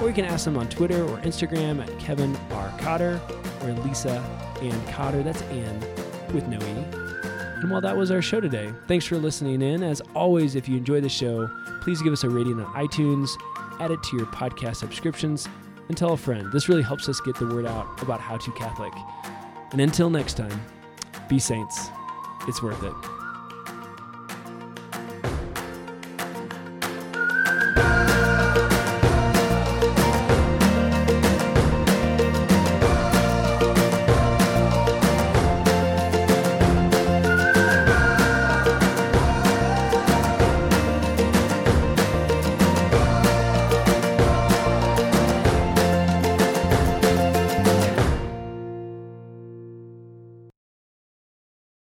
or 0.00 0.08
you 0.08 0.14
can 0.14 0.24
ask 0.24 0.44
them 0.44 0.56
on 0.56 0.68
Twitter 0.68 1.02
or 1.02 1.18
Instagram 1.18 1.82
at 1.82 1.98
Kevin 1.98 2.36
R. 2.50 2.72
Cotter 2.78 3.20
or 3.62 3.72
Lisa 3.84 4.18
Ann 4.60 4.86
Cotter. 4.92 5.22
That's 5.22 5.42
Ann 5.42 5.80
with 6.32 6.46
no 6.48 6.58
E. 6.58 7.04
And 7.60 7.70
while 7.70 7.80
that 7.80 7.96
was 7.96 8.10
our 8.10 8.20
show 8.20 8.40
today. 8.40 8.70
Thanks 8.88 9.06
for 9.06 9.16
listening 9.16 9.62
in. 9.62 9.82
As 9.82 10.02
always, 10.14 10.54
if 10.54 10.68
you 10.68 10.76
enjoy 10.76 11.00
the 11.00 11.08
show, 11.08 11.48
please 11.80 12.02
give 12.02 12.12
us 12.12 12.24
a 12.24 12.28
rating 12.28 12.60
on 12.60 12.66
iTunes, 12.74 13.30
add 13.80 13.90
it 13.90 14.02
to 14.02 14.16
your 14.18 14.26
podcast 14.26 14.76
subscriptions, 14.76 15.48
and 15.88 15.96
tell 15.96 16.12
a 16.12 16.16
friend. 16.16 16.52
This 16.52 16.68
really 16.68 16.82
helps 16.82 17.08
us 17.08 17.20
get 17.20 17.36
the 17.36 17.46
word 17.46 17.66
out 17.66 18.02
about 18.02 18.20
How 18.20 18.36
to 18.36 18.52
Catholic. 18.52 18.92
And 19.72 19.80
until 19.80 20.10
next 20.10 20.36
time, 20.36 20.60
be 21.28 21.38
saints. 21.38 21.88
It's 22.46 22.62
worth 22.62 22.82
it. 22.82 23.23